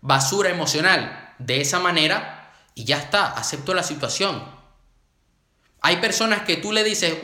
basura 0.01 0.49
emocional 0.49 1.33
de 1.39 1.61
esa 1.61 1.79
manera 1.79 2.51
y 2.75 2.83
ya 2.83 2.97
está, 2.97 3.31
acepto 3.31 3.73
la 3.73 3.83
situación. 3.83 4.43
Hay 5.81 5.97
personas 5.97 6.41
que 6.41 6.57
tú 6.57 6.73
le 6.73 6.83
dices 6.83 7.15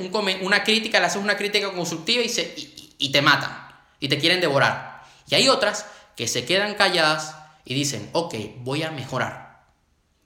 una 0.42 0.64
crítica, 0.64 1.00
le 1.00 1.08
haces 1.08 1.22
una 1.22 1.36
crítica 1.36 1.72
constructiva 1.74 2.24
y, 2.24 2.30
se, 2.30 2.54
y, 2.98 3.12
te 3.12 3.22
matan 3.22 3.52
y 4.00 4.08
te 4.08 4.18
quieren 4.18 4.40
devorar. 4.40 5.04
Y 5.28 5.36
hay 5.36 5.50
otras 5.50 5.86
que 6.16 6.28
se 6.28 6.46
quedan 6.46 6.76
calladas 6.76 7.36
y 7.66 7.74
dicen, 7.74 8.10
ok, 8.14 8.36
voy 8.60 8.84
a 8.84 8.92
mejorar, 8.92 9.66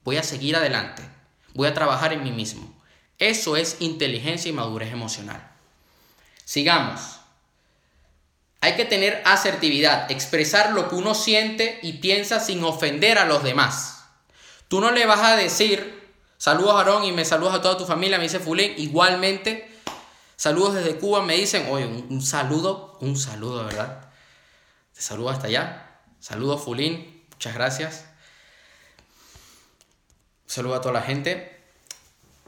voy 0.03 0.17
a 0.17 0.23
seguir 0.23 0.55
adelante, 0.55 1.01
voy 1.53 1.67
a 1.67 1.73
trabajar 1.73 2.13
en 2.13 2.23
mí 2.23 2.31
mismo. 2.31 2.71
Eso 3.17 3.57
es 3.57 3.77
inteligencia 3.79 4.49
y 4.49 4.53
madurez 4.53 4.93
emocional. 4.93 5.49
Sigamos. 6.49 7.19
Hay 8.59 8.75
que 8.75 8.83
tener 8.85 9.21
asertividad, 9.23 10.09
expresar 10.09 10.71
lo 10.71 10.89
que 10.89 10.95
uno 10.95 11.13
siente 11.13 11.77
y 11.83 11.99
piensa 11.99 12.39
sin 12.39 12.63
ofender 12.63 13.19
a 13.19 13.25
los 13.25 13.43
demás. 13.43 14.05
Tú 14.67 14.81
no 14.81 14.89
le 14.89 15.05
vas 15.05 15.19
a 15.19 15.35
decir 15.35 16.11
Saludos 16.39 16.73
Aarón 16.73 17.03
y 17.03 17.11
me 17.11 17.23
saludos 17.23 17.53
a 17.53 17.61
toda 17.61 17.77
tu 17.77 17.85
familia, 17.85 18.17
me 18.17 18.23
dice 18.23 18.39
Fulín. 18.39 18.73
Igualmente, 18.77 19.69
saludos 20.37 20.73
desde 20.73 20.97
Cuba, 20.97 21.21
me 21.21 21.35
dicen, 21.35 21.67
oye, 21.69 21.85
un, 21.85 22.19
saludo, 22.23 22.97
un 22.99 23.15
saludo, 23.15 23.65
¿verdad? 23.65 24.09
Te 24.95 25.01
saludo 25.03 25.29
hasta 25.29 25.45
allá. 25.45 25.99
Saludos 26.19 26.63
Fulín, 26.63 27.25
muchas 27.29 27.53
gracias. 27.53 28.05
Saludo 30.47 30.73
a 30.73 30.81
toda 30.81 30.95
la 30.95 31.01
gente. 31.03 31.61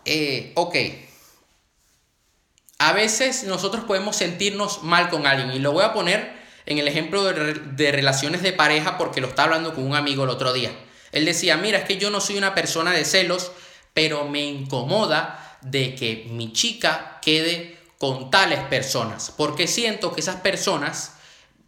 Eh, 0.06 0.54
ok. 0.56 0.76
A 2.82 2.94
veces 2.94 3.44
nosotros 3.44 3.84
podemos 3.84 4.16
sentirnos 4.16 4.82
mal 4.82 5.12
con 5.12 5.28
alguien 5.28 5.52
y 5.52 5.60
lo 5.60 5.72
voy 5.72 5.84
a 5.84 5.94
poner 5.94 6.34
en 6.66 6.80
el 6.80 6.88
ejemplo 6.88 7.24
de, 7.24 7.92
relaciones 7.92 8.42
de 8.42 8.54
pareja 8.54 8.98
porque 8.98 9.22
lo 9.22 9.28
estaba 9.28 9.50
hablando 9.50 9.76
con 9.76 9.86
un 9.86 9.94
amigo 9.94 10.24
el 10.24 10.32
otro 10.32 10.52
día. 10.52 10.72
Él 11.12 11.26
decía, 11.26 11.58
mira, 11.58 11.78
es 11.78 11.86
que 11.86 11.98
yo 11.98 12.10
no 12.10 12.20
soy 12.20 12.40
una 12.40 12.56
persona 12.56 12.90
de 12.90 13.06
celos, 13.06 13.52
pero 13.94 14.28
me 14.28 14.44
incomoda 14.44 15.60
de 15.62 15.94
que 15.94 16.26
mi 16.32 16.54
chica 16.54 17.20
quede 17.22 17.78
con 18.00 18.32
tales 18.32 18.62
personas, 18.62 19.32
porque 19.38 19.68
siento 19.68 20.12
que 20.12 20.22
esas 20.22 20.38
personas, 20.38 21.18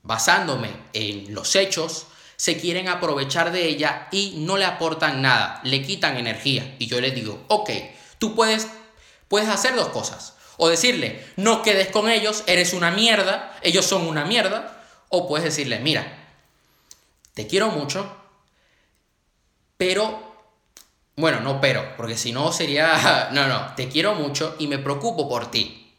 basándome 0.01 0.71
en 0.93 1.31
los 1.35 1.55
hechos, 1.55 2.07
se 2.37 2.57
quieren 2.57 2.87
aprovechar 2.87 3.51
de 3.51 3.67
ella 3.67 4.07
y 4.11 4.37
no 4.37 4.57
le 4.57 4.65
aportan 4.65 5.21
nada, 5.21 5.61
le 5.63 5.83
quitan 5.83 6.17
energía. 6.17 6.75
Y 6.79 6.87
yo 6.87 6.99
le 6.99 7.11
digo, 7.11 7.45
ok, 7.49 7.69
tú 8.17 8.33
puedes, 8.33 8.67
puedes 9.27 9.49
hacer 9.49 9.75
dos 9.75 9.89
cosas. 9.89 10.33
O 10.63 10.69
decirle, 10.69 11.21
no 11.35 11.61
quedes 11.61 11.89
con 11.89 12.09
ellos, 12.09 12.45
eres 12.47 12.71
una 12.71 12.89
mierda, 12.89 13.53
ellos 13.63 13.85
son 13.85 14.07
una 14.07 14.23
mierda. 14.23 14.81
O 15.09 15.27
puedes 15.27 15.43
decirle, 15.43 15.79
mira, 15.79 16.07
te 17.33 17.47
quiero 17.47 17.67
mucho, 17.67 18.15
pero 19.75 20.37
bueno, 21.17 21.41
no 21.41 21.59
pero, 21.59 21.97
porque 21.97 22.15
si 22.15 22.31
no 22.31 22.53
sería... 22.53 23.27
No, 23.33 23.45
no, 23.49 23.75
te 23.75 23.89
quiero 23.89 24.15
mucho 24.15 24.55
y 24.57 24.67
me 24.67 24.77
preocupo 24.77 25.27
por 25.27 25.51
ti. 25.51 25.93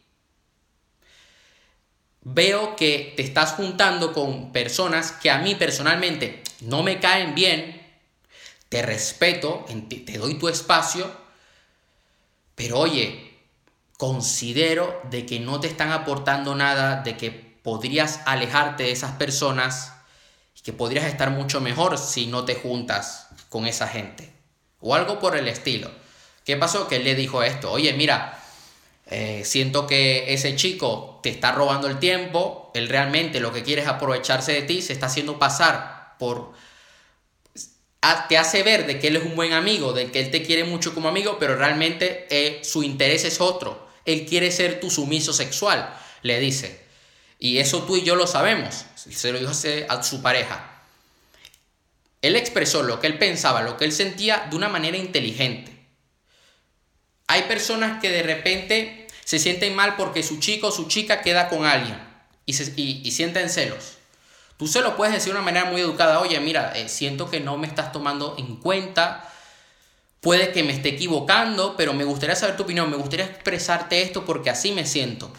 Veo 2.21 2.75
que 2.75 3.13
te 3.15 3.21
estás 3.21 3.51
juntando 3.51 4.13
con 4.13 4.51
personas 4.51 5.11
que 5.11 5.29
a 5.29 5.37
mí 5.37 5.53
personalmente 5.53 6.41
no 6.61 6.81
me 6.81 6.99
caen 6.99 7.35
bien, 7.35 7.85
te 8.69 8.81
respeto, 8.81 9.63
te 10.07 10.17
doy 10.17 10.39
tu 10.39 10.49
espacio, 10.49 11.15
pero 12.55 12.79
oye, 12.79 13.34
considero 13.97 15.01
de 15.09 15.25
que 15.25 15.39
no 15.39 15.59
te 15.59 15.67
están 15.67 15.91
aportando 15.91 16.55
nada, 16.55 17.01
de 17.01 17.17
que 17.17 17.31
podrías 17.31 18.21
alejarte 18.25 18.83
de 18.83 18.91
esas 18.91 19.13
personas 19.13 19.93
y 20.57 20.61
que 20.61 20.73
podrías 20.73 21.05
estar 21.05 21.31
mucho 21.31 21.61
mejor 21.61 21.97
si 21.97 22.27
no 22.27 22.45
te 22.45 22.55
juntas 22.55 23.27
con 23.49 23.65
esa 23.65 23.87
gente 23.87 24.33
o 24.79 24.93
algo 24.93 25.19
por 25.19 25.35
el 25.35 25.47
estilo. 25.47 25.89
¿Qué 26.43 26.57
pasó? 26.57 26.87
Que 26.87 26.97
él 26.97 27.03
le 27.03 27.15
dijo 27.15 27.41
esto, 27.41 27.71
oye, 27.71 27.93
mira, 27.93 28.39
eh, 29.07 29.41
siento 29.43 29.87
que 29.87 30.33
ese 30.33 30.55
chico 30.55 31.19
te 31.23 31.29
está 31.29 31.51
robando 31.51 31.87
el 31.87 31.97
tiempo, 31.97 32.71
él 32.75 32.87
realmente 32.87 33.39
lo 33.39 33.51
que 33.51 33.63
quiere 33.63 33.81
es 33.81 33.87
aprovecharse 33.87 34.51
de 34.53 34.61
ti, 34.61 34.81
se 34.81 34.93
está 34.93 35.07
haciendo 35.07 35.39
pasar 35.39 36.15
por... 36.19 36.53
te 38.29 38.37
hace 38.37 38.61
ver 38.61 38.85
de 38.85 38.99
que 38.99 39.07
él 39.07 39.15
es 39.15 39.23
un 39.23 39.35
buen 39.35 39.53
amigo, 39.53 39.93
de 39.93 40.11
que 40.11 40.19
él 40.19 40.29
te 40.29 40.43
quiere 40.43 40.63
mucho 40.65 40.93
como 40.93 41.09
amigo, 41.09 41.37
pero 41.39 41.55
realmente 41.55 42.27
eh, 42.29 42.63
su 42.63 42.83
interés 42.83 43.25
es 43.25 43.41
otro. 43.41 43.84
Él 44.05 44.25
quiere 44.25 44.51
ser 44.51 44.79
tu 44.79 44.89
sumiso 44.89 45.33
sexual, 45.33 45.93
le 46.21 46.39
dice. 46.39 46.85
Y 47.39 47.57
eso 47.57 47.83
tú 47.83 47.97
y 47.97 48.03
yo 48.03 48.15
lo 48.15 48.27
sabemos. 48.27 48.85
Se 48.95 49.31
lo 49.31 49.39
dijo 49.39 49.51
a 49.89 50.03
su 50.03 50.21
pareja. 50.21 50.71
Él 52.21 52.35
expresó 52.35 52.81
lo 52.81 52.99
que 52.99 53.07
él 53.07 53.19
pensaba, 53.19 53.61
lo 53.61 53.77
que 53.77 53.85
él 53.85 53.91
sentía 53.91 54.47
de 54.49 54.55
una 54.55 54.69
manera 54.69 54.97
inteligente. 54.97 55.75
Hay 57.27 57.43
personas 57.43 58.01
que 58.01 58.11
de 58.11 58.23
repente 58.23 59.07
se 59.23 59.39
sienten 59.39 59.75
mal 59.75 59.95
porque 59.95 60.23
su 60.23 60.39
chico 60.39 60.67
o 60.67 60.71
su 60.71 60.87
chica 60.87 61.21
queda 61.21 61.49
con 61.49 61.65
alguien 61.65 61.99
y, 62.45 62.53
y, 62.81 63.11
sienten 63.11 63.49
celos. 63.49 63.97
Tú 64.57 64.67
se 64.67 64.81
lo 64.81 64.95
puedes 64.95 65.13
decir 65.13 65.33
de 65.33 65.39
una 65.39 65.45
manera 65.45 65.69
muy 65.69 65.81
educada, 65.81 66.19
oye, 66.19 66.39
mira, 66.39 66.71
eh, 66.75 66.87
siento 66.87 67.29
que 67.29 67.39
no 67.39 67.57
me 67.57 67.67
estás 67.67 67.91
tomando 67.91 68.35
en 68.37 68.55
cuenta, 68.57 69.31
puede 70.25 70.51
que 70.51 70.63
me 70.63 70.73
esté 70.73 70.89
equivocando, 70.89 71.75
pero 71.77 71.93
me 71.93 72.03
gustaría 72.03 72.35
saber 72.35 72.57
tu 72.57 72.63
opinión, 72.63 72.89
me 72.89 72.97
gustaría 72.97 73.27
expresarte 73.27 74.01
esto 74.01 74.25
porque 74.25 74.49
así 74.49 74.71
me 74.71 74.87
siento. 74.87 75.31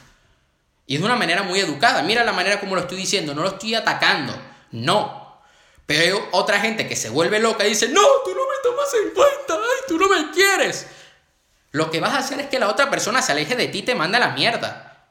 Y 0.87 0.95
es 0.95 1.01
de 1.01 1.07
una 1.07 1.17
manera 1.17 1.43
muy 1.43 1.59
educada, 1.59 2.05
mira 2.05 2.23
la 2.23 2.33
manera 2.33 2.61
como 2.61 2.77
lo 2.77 2.83
estoy 2.83 2.99
diciendo, 2.99 3.35
no 3.35 3.43
lo 3.43 3.49
estoy 3.49 3.75
atacando, 3.75 4.33
no, 4.71 5.41
pero 5.87 6.03
hay 6.05 6.23
otra 6.31 6.61
gente 6.61 6.87
que 6.87 6.95
se 6.95 7.11
vuelve 7.11 7.41
loca 7.41 7.67
y 7.67 7.71
dice, 7.71 7.89
no, 7.89 8.01
tú 8.25 8.31
no 8.31 8.43
me 8.43 8.63
tomas 8.63 8.95
en 8.95 9.13
cuenta, 9.13 9.55
ay, 9.55 9.85
tú 9.89 9.99
no 9.99 10.09
me 10.09 10.31
quieres. 10.31 10.87
Lo 11.73 11.91
que 11.91 11.99
vas 11.99 12.15
a 12.15 12.19
hacer 12.19 12.39
es 12.39 12.47
que 12.47 12.61
la 12.61 12.69
otra 12.69 12.89
persona 12.89 13.23
se 13.23 13.33
aleje 13.33 13.57
de 13.57 13.67
ti 13.67 13.79
y 13.79 13.83
te 13.83 13.97
manda 13.97 14.21
la 14.21 14.35
mierda. 14.35 15.09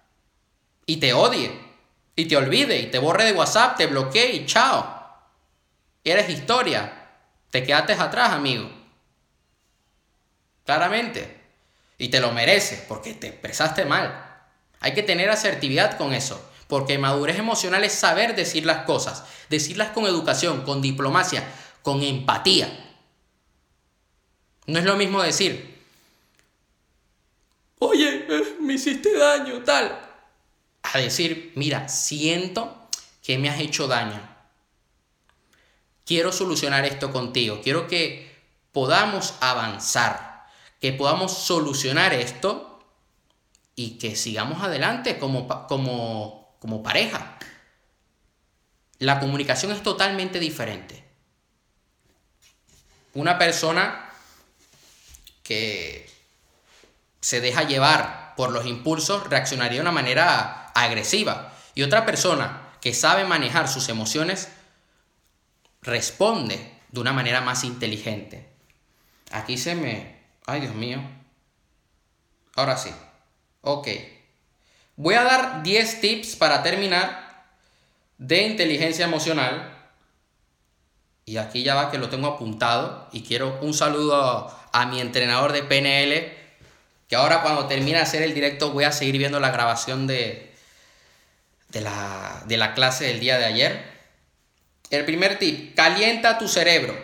Y 0.86 1.02
te 1.02 1.12
odie. 1.12 1.52
Y 2.16 2.30
te 2.30 2.38
olvide. 2.38 2.80
Y 2.80 2.88
te 2.88 2.98
borre 2.98 3.26
de 3.26 3.34
WhatsApp, 3.34 3.76
te 3.76 3.88
bloquee 3.88 4.32
y 4.32 4.46
chao. 4.46 5.06
Eres 6.04 6.30
historia. 6.30 7.10
Te 7.52 7.62
quedaste 7.64 7.94
atrás, 7.94 8.32
amigo. 8.32 8.85
Claramente. 10.66 11.42
Y 11.98 12.10
te 12.10 12.20
lo 12.20 12.32
mereces 12.32 12.82
porque 12.88 13.14
te 13.14 13.28
expresaste 13.28 13.86
mal. 13.86 14.24
Hay 14.82 14.94
que 14.94 15.04
tener 15.04 15.30
asertividad 15.30 15.98
con 15.98 16.14
eso. 16.14 16.52
Porque 16.68 16.98
madurez 16.98 17.38
emocional 17.38 17.84
es 17.84 17.94
saber 17.94 18.36
decir 18.36 18.66
las 18.66 18.86
cosas, 18.86 19.24
decirlas 19.50 19.90
con 19.90 20.06
educación, 20.06 20.64
con 20.64 20.82
diplomacia, 20.82 21.44
con 21.84 22.02
empatía. 22.02 22.86
No 24.66 24.80
es 24.80 24.86
lo 24.86 24.96
mismo 24.96 25.22
decir, 25.22 25.80
oye, 27.78 28.26
eh, 28.28 28.56
me 28.60 28.74
hiciste 28.74 29.16
daño, 29.16 29.64
tal, 29.64 29.96
a 30.82 30.98
decir, 30.98 31.52
mira, 31.56 31.88
siento 31.88 32.90
que 33.22 33.38
me 33.38 33.50
has 33.50 33.60
hecho 33.60 33.88
daño. 33.88 34.28
Quiero 36.04 36.32
solucionar 36.32 36.86
esto 36.86 37.12
contigo, 37.12 37.62
quiero 37.64 37.88
que 37.88 38.36
podamos 38.72 39.36
avanzar, 39.40 40.35
que 40.80 40.94
podamos 40.94 41.32
solucionar 41.32 42.14
esto 42.14 42.80
y 43.76 43.98
que 43.98 44.16
sigamos 44.16 44.64
adelante 44.64 45.20
como, 45.20 45.48
como 45.68 46.46
como 46.66 46.82
pareja. 46.82 47.38
La 48.98 49.20
comunicación 49.20 49.72
es 49.72 49.84
totalmente 49.84 50.40
diferente. 50.40 51.04
Una 53.14 53.38
persona 53.38 54.10
que 55.44 56.10
se 57.22 57.40
deja 57.40 57.68
llevar 57.68 58.34
por 58.36 58.52
los 58.52 58.66
impulsos 58.66 59.30
reaccionaría 59.30 59.76
de 59.76 59.82
una 59.82 59.92
manera 59.92 60.72
agresiva. 60.74 61.54
Y 61.76 61.84
otra 61.84 62.04
persona 62.04 62.72
que 62.82 62.96
sabe 62.96 63.26
manejar 63.26 63.68
sus 63.68 63.88
emociones 63.90 64.50
responde 65.84 66.80
de 66.90 67.00
una 67.00 67.14
manera 67.14 67.42
más 67.42 67.64
inteligente. 67.64 68.50
Aquí 69.30 69.60
se 69.60 69.76
me... 69.76 70.15
Ay, 70.46 70.62
Dios 70.62 70.76
mío. 70.76 71.02
Ahora 72.56 72.78
sí. 72.78 72.92
Ok. 73.62 73.88
Voy 74.96 75.16
a 75.16 75.24
dar 75.24 75.64
10 75.64 76.02
tips 76.02 76.36
para 76.36 76.64
terminar 76.64 77.46
de 78.18 78.44
inteligencia 78.44 79.06
emocional. 79.06 79.72
Y 81.26 81.38
aquí 81.38 81.64
ya 81.64 81.76
va 81.76 81.92
que 81.92 81.98
lo 81.98 82.10
tengo 82.10 82.28
apuntado. 82.28 83.10
Y 83.12 83.24
quiero 83.24 83.60
un 83.62 83.74
saludo 83.74 84.56
a 84.72 84.86
mi 84.86 85.02
entrenador 85.02 85.52
de 85.52 85.64
PNL. 85.64 86.34
Que 87.08 87.16
ahora 87.16 87.42
cuando 87.42 87.68
termine 87.68 87.98
de 87.98 88.04
hacer 88.04 88.22
el 88.22 88.34
directo 88.34 88.72
voy 88.72 88.84
a 88.84 88.92
seguir 88.92 89.18
viendo 89.18 89.40
la 89.40 89.52
grabación 89.52 90.08
de, 90.08 90.54
de, 91.70 91.82
la, 91.82 92.44
de 92.46 92.58
la 92.58 92.74
clase 92.74 93.06
del 93.06 93.20
día 93.20 93.38
de 93.38 93.46
ayer. 93.46 93.96
El 94.90 95.06
primer 95.06 95.40
tip, 95.40 95.76
calienta 95.76 96.38
tu 96.38 96.48
cerebro. 96.48 96.96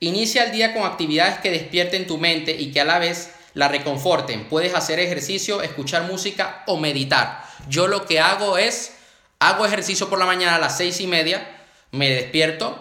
Inicia 0.00 0.44
el 0.44 0.52
día 0.52 0.74
con 0.74 0.84
actividades 0.84 1.38
que 1.38 1.50
despierten 1.50 2.06
tu 2.06 2.18
mente 2.18 2.52
y 2.52 2.70
que 2.70 2.80
a 2.80 2.84
la 2.84 2.98
vez 2.98 3.30
la 3.54 3.68
reconforten. 3.68 4.48
Puedes 4.48 4.74
hacer 4.74 5.00
ejercicio, 5.00 5.62
escuchar 5.62 6.04
música 6.04 6.62
o 6.66 6.76
meditar. 6.76 7.44
Yo 7.68 7.88
lo 7.88 8.06
que 8.06 8.20
hago 8.20 8.58
es, 8.58 8.94
hago 9.40 9.66
ejercicio 9.66 10.08
por 10.08 10.18
la 10.18 10.26
mañana 10.26 10.56
a 10.56 10.60
las 10.60 10.76
seis 10.76 11.00
y 11.00 11.06
media, 11.06 11.56
me 11.90 12.08
despierto, 12.10 12.78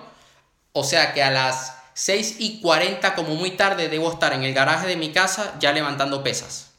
o 0.74 0.84
sea 0.84 1.14
que 1.14 1.24
a 1.24 1.32
las 1.32 1.78
6 1.98 2.36
y 2.38 2.62
40 2.62 3.16
como 3.16 3.34
muy 3.34 3.52
tarde 3.52 3.90
debo 3.90 4.12
estar 4.12 4.32
en 4.34 4.44
el 4.44 4.54
garaje 4.54 4.86
de 4.86 4.98
mi 4.98 5.12
casa 5.12 5.56
ya 5.60 5.72
levantando 5.72 6.24
pesas. 6.24 6.70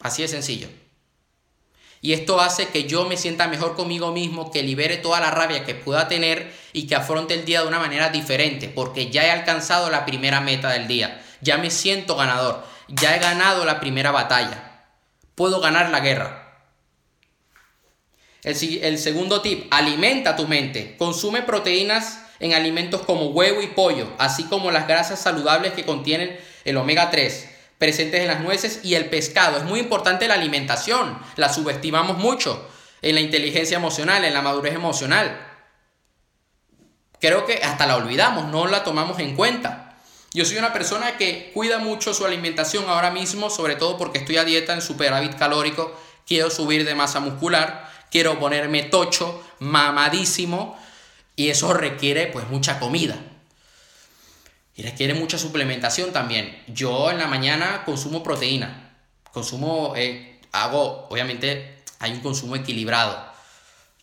Así 0.00 0.22
de 0.22 0.28
sencillo. 0.28 0.68
Y 2.06 2.12
esto 2.12 2.40
hace 2.40 2.68
que 2.68 2.84
yo 2.84 3.04
me 3.04 3.16
sienta 3.16 3.48
mejor 3.48 3.74
conmigo 3.74 4.12
mismo, 4.12 4.52
que 4.52 4.62
libere 4.62 4.96
toda 4.96 5.18
la 5.18 5.32
rabia 5.32 5.64
que 5.64 5.74
pueda 5.74 6.06
tener 6.06 6.52
y 6.72 6.86
que 6.86 6.94
afronte 6.94 7.34
el 7.34 7.44
día 7.44 7.62
de 7.62 7.66
una 7.66 7.80
manera 7.80 8.10
diferente, 8.10 8.68
porque 8.68 9.10
ya 9.10 9.26
he 9.26 9.30
alcanzado 9.32 9.90
la 9.90 10.06
primera 10.06 10.40
meta 10.40 10.70
del 10.70 10.86
día, 10.86 11.20
ya 11.40 11.58
me 11.58 11.68
siento 11.68 12.14
ganador, 12.14 12.62
ya 12.86 13.16
he 13.16 13.18
ganado 13.18 13.64
la 13.64 13.80
primera 13.80 14.12
batalla, 14.12 14.84
puedo 15.34 15.58
ganar 15.58 15.90
la 15.90 15.98
guerra. 15.98 16.62
El, 18.44 18.98
segundo 18.98 19.42
tip, 19.42 19.66
alimenta 19.72 20.36
tu 20.36 20.46
mente, 20.46 20.94
consume 20.98 21.42
proteínas 21.42 22.22
en 22.38 22.54
alimentos 22.54 23.00
como 23.00 23.30
huevo 23.30 23.62
y 23.62 23.66
pollo, 23.66 24.12
así 24.18 24.44
como 24.44 24.70
las 24.70 24.86
grasas 24.86 25.18
saludables 25.18 25.72
que 25.72 25.84
contienen 25.84 26.38
el 26.64 26.76
omega 26.76 27.10
3 27.10 27.55
presentes 27.78 28.20
en 28.20 28.28
las 28.28 28.40
nueces 28.40 28.80
y 28.82 28.94
el 28.94 29.10
pescado. 29.10 29.58
Es 29.58 29.64
muy 29.64 29.80
importante 29.80 30.28
la 30.28 30.34
alimentación, 30.34 31.18
la 31.36 31.52
subestimamos 31.52 32.18
mucho 32.18 32.68
en 33.02 33.14
la 33.14 33.20
inteligencia 33.20 33.76
emocional, 33.76 34.24
en 34.24 34.34
la 34.34 34.42
madurez 34.42 34.74
emocional. 34.74 35.38
Creo 37.20 37.46
que 37.46 37.60
hasta 37.62 37.86
la 37.86 37.96
olvidamos, 37.96 38.46
no 38.46 38.66
la 38.66 38.84
tomamos 38.84 39.18
en 39.18 39.36
cuenta. 39.36 39.96
Yo 40.32 40.44
soy 40.44 40.58
una 40.58 40.72
persona 40.72 41.16
que 41.16 41.50
cuida 41.54 41.78
mucho 41.78 42.12
su 42.12 42.26
alimentación 42.26 42.84
ahora 42.88 43.10
mismo, 43.10 43.48
sobre 43.48 43.76
todo 43.76 43.96
porque 43.96 44.18
estoy 44.18 44.36
a 44.36 44.44
dieta 44.44 44.74
en 44.74 44.82
superávit 44.82 45.34
calórico, 45.36 45.98
quiero 46.26 46.50
subir 46.50 46.84
de 46.84 46.94
masa 46.94 47.20
muscular, 47.20 47.90
quiero 48.10 48.38
ponerme 48.38 48.82
tocho, 48.82 49.42
mamadísimo, 49.60 50.78
y 51.36 51.48
eso 51.48 51.72
requiere 51.72 52.26
pues 52.26 52.48
mucha 52.48 52.78
comida. 52.78 53.16
Y 54.76 54.82
requiere 54.82 55.14
mucha 55.14 55.38
suplementación 55.38 56.12
también. 56.12 56.62
Yo 56.68 57.10
en 57.10 57.18
la 57.18 57.26
mañana 57.26 57.82
consumo 57.86 58.22
proteína. 58.22 58.94
Consumo, 59.32 59.94
eh, 59.96 60.38
hago, 60.52 61.08
obviamente 61.08 61.82
hay 61.98 62.12
un 62.12 62.20
consumo 62.20 62.56
equilibrado. 62.56 63.16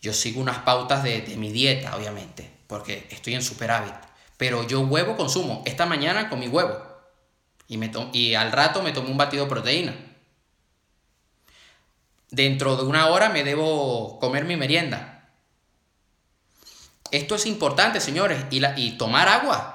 Yo 0.01 0.13
sigo 0.13 0.42
unas 0.42 0.60
pautas 0.60 1.03
de, 1.03 1.22
mi 1.38 1.51
dieta, 1.51 1.96
obviamente, 1.96 2.51
porque 2.68 3.08
estoy 3.12 3.36
en 3.36 3.44
superávit. 3.44 3.94
Pero 4.38 4.67
yo 4.67 4.82
huevo 4.82 5.15
consumo. 5.15 5.62
Esta 5.65 5.86
mañana 5.86 6.28
comí 6.28 6.47
huevo. 6.47 6.76
Y, 7.67 7.78
me 7.78 7.91
y 8.12 8.34
al 8.34 8.52
rato 8.52 8.82
me 8.82 8.91
tomé 8.91 9.10
un 9.10 9.17
batido 9.17 9.45
de 9.45 9.50
proteína. 9.50 9.95
Dentro 12.32 12.76
de 12.76 12.84
una 12.84 13.08
hora 13.08 13.30
me 13.30 13.43
debo 13.43 14.19
comer 14.19 14.43
mi 14.43 14.58
merienda. 14.58 15.30
Esto 17.12 17.36
es 17.36 17.45
importante, 17.45 18.02
señores. 18.02 18.43
Y, 18.50 18.60
la, 18.60 18.78
y 18.78 18.97
tomar 18.97 19.30
agua. 19.30 19.72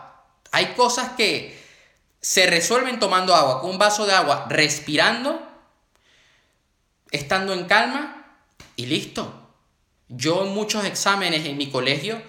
Hay 0.53 0.75
cosas 0.75 1.11
que 1.11 1.59
se 2.21 2.47
resuelven 2.47 2.99
tomando 2.99 3.35
agua, 3.35 3.61
con 3.61 3.71
un 3.71 3.79
vaso 3.79 4.07
de 4.07 4.13
agua, 4.13 4.47
respirando, 4.49 5.41
estando 7.11 7.53
en 7.53 7.67
calma 7.67 8.37
y 8.77 8.87
listo. 8.87 9.35
Yo 10.09 10.45
en 10.45 10.55
muchos 10.55 10.85
exámenes 10.85 11.45
en 11.47 11.57
mi 11.57 11.71
colegio, 11.71 12.21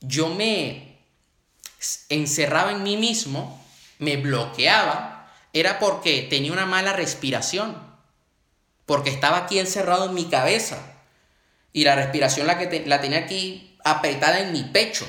yo 0.00 0.28
me 0.28 0.98
encerraba 2.08 2.72
en 2.72 2.82
mí 2.82 2.96
mismo, 2.96 3.64
me 3.98 4.16
bloqueaba, 4.16 5.32
era 5.52 5.78
porque 5.78 6.26
tenía 6.28 6.52
una 6.52 6.66
mala 6.66 6.92
respiración, 6.92 7.76
porque 8.86 9.10
estaba 9.10 9.38
aquí 9.38 9.58
encerrado 9.58 10.06
en 10.06 10.14
mi 10.14 10.26
cabeza 10.26 10.78
y 11.72 11.84
la 11.84 11.94
respiración 11.96 12.46
la, 12.46 12.58
que 12.58 12.84
la 12.86 13.00
tenía 13.00 13.20
aquí 13.20 13.76
apretada 13.84 14.40
en 14.40 14.52
mi 14.52 14.64
pecho. 14.64 15.06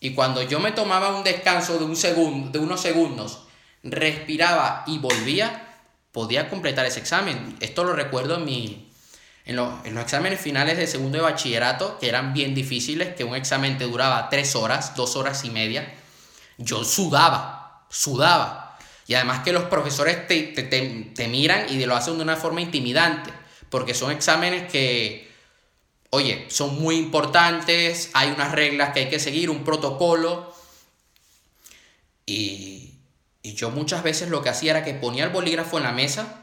Y 0.00 0.14
cuando 0.14 0.42
yo 0.42 0.60
me 0.60 0.72
tomaba 0.72 1.14
un 1.14 1.22
descanso 1.22 1.78
de, 1.78 1.84
un 1.84 1.94
segundo, 1.94 2.50
de 2.50 2.58
unos 2.58 2.80
segundos, 2.80 3.42
respiraba 3.82 4.82
y 4.86 4.98
volvía, 4.98 5.76
podía 6.10 6.48
completar 6.48 6.86
ese 6.86 7.00
examen. 7.00 7.56
Esto 7.60 7.84
lo 7.84 7.92
recuerdo 7.92 8.36
en, 8.36 8.46
mi, 8.46 8.90
en, 9.44 9.56
los, 9.56 9.84
en 9.84 9.94
los 9.94 10.04
exámenes 10.04 10.40
finales 10.40 10.78
de 10.78 10.86
segundo 10.86 11.18
de 11.18 11.24
bachillerato, 11.24 11.98
que 11.98 12.08
eran 12.08 12.32
bien 12.32 12.54
difíciles, 12.54 13.14
que 13.14 13.24
un 13.24 13.36
examen 13.36 13.76
te 13.76 13.84
duraba 13.84 14.30
tres 14.30 14.56
horas, 14.56 14.96
dos 14.96 15.16
horas 15.16 15.44
y 15.44 15.50
media. 15.50 15.92
Yo 16.56 16.82
sudaba, 16.82 17.84
sudaba. 17.90 18.78
Y 19.06 19.14
además 19.14 19.40
que 19.40 19.52
los 19.52 19.64
profesores 19.64 20.26
te, 20.26 20.44
te, 20.44 20.62
te 20.62 21.28
miran 21.28 21.66
y 21.68 21.84
lo 21.84 21.94
hacen 21.94 22.16
de 22.16 22.22
una 22.22 22.36
forma 22.36 22.62
intimidante, 22.62 23.30
porque 23.68 23.92
son 23.92 24.12
exámenes 24.12 24.70
que 24.72 25.29
oye, 26.10 26.46
son 26.50 26.80
muy 26.80 26.96
importantes, 26.96 28.10
hay 28.14 28.30
unas 28.30 28.52
reglas 28.52 28.92
que 28.92 29.00
hay 29.00 29.08
que 29.08 29.20
seguir, 29.20 29.50
un 29.50 29.64
protocolo. 29.64 30.52
Y, 32.26 32.94
y 33.42 33.54
yo 33.54 33.70
muchas 33.70 34.02
veces 34.02 34.28
lo 34.28 34.42
que 34.42 34.50
hacía 34.50 34.72
era 34.72 34.84
que 34.84 34.94
ponía 34.94 35.24
el 35.24 35.30
bolígrafo 35.30 35.78
en 35.78 35.84
la 35.84 35.92
mesa, 35.92 36.42